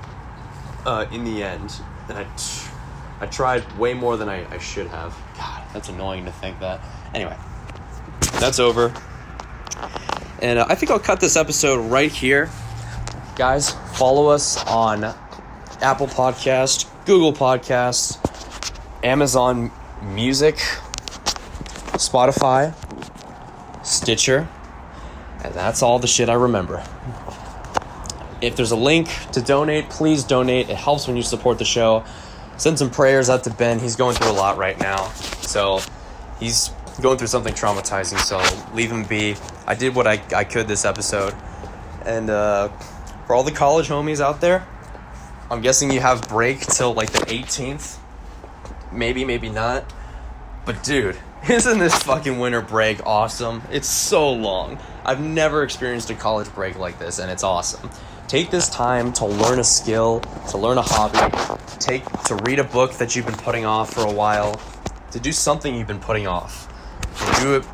[0.86, 2.28] Uh, in the end, and I,
[3.20, 5.18] I tried way more than I, I should have.
[5.38, 6.82] God, that's annoying to think that.
[7.13, 7.36] Anyway,
[8.39, 8.93] that's over.
[10.41, 12.49] And uh, I think I'll cut this episode right here.
[13.36, 15.03] Guys, follow us on
[15.82, 18.20] Apple Podcast, Google Podcast,
[19.03, 19.72] Amazon
[20.03, 20.55] Music,
[21.97, 22.74] Spotify,
[23.84, 24.47] Stitcher,
[25.43, 26.84] and that's all the shit I remember.
[28.41, 30.70] If there's a link to donate, please donate.
[30.70, 32.03] It helps when you support the show.
[32.58, 33.80] Send some prayers out to Ben.
[33.80, 35.10] He's going through a lot right now.
[35.41, 35.80] So
[36.39, 38.41] he's going through something traumatizing, so
[38.76, 39.36] leave him be.
[39.68, 41.36] I did what I, I could this episode.
[42.05, 42.70] And uh,
[43.28, 44.68] for all the college homies out there,
[45.51, 47.99] I'm guessing you have break till like the 18th.
[48.91, 49.93] Maybe, maybe not.
[50.66, 51.18] But dude,
[51.49, 53.62] isn't this fucking winter break awesome?
[53.72, 54.80] It's so long.
[55.05, 57.89] I've never experienced a college break like this, and it's awesome.
[58.28, 60.19] Take this time to learn a skill,
[60.49, 61.17] to learn a hobby,
[61.80, 64.59] take to read a book that you've been putting off for a while,
[65.11, 66.67] to do something you've been putting off.
[67.21, 67.65] And do it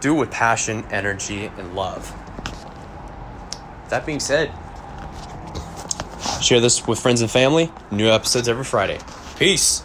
[0.00, 2.14] do it with passion, energy, and love.
[3.88, 4.52] That being said,
[6.40, 7.72] share this with friends and family.
[7.90, 9.00] New episodes every Friday.
[9.38, 9.82] Peace.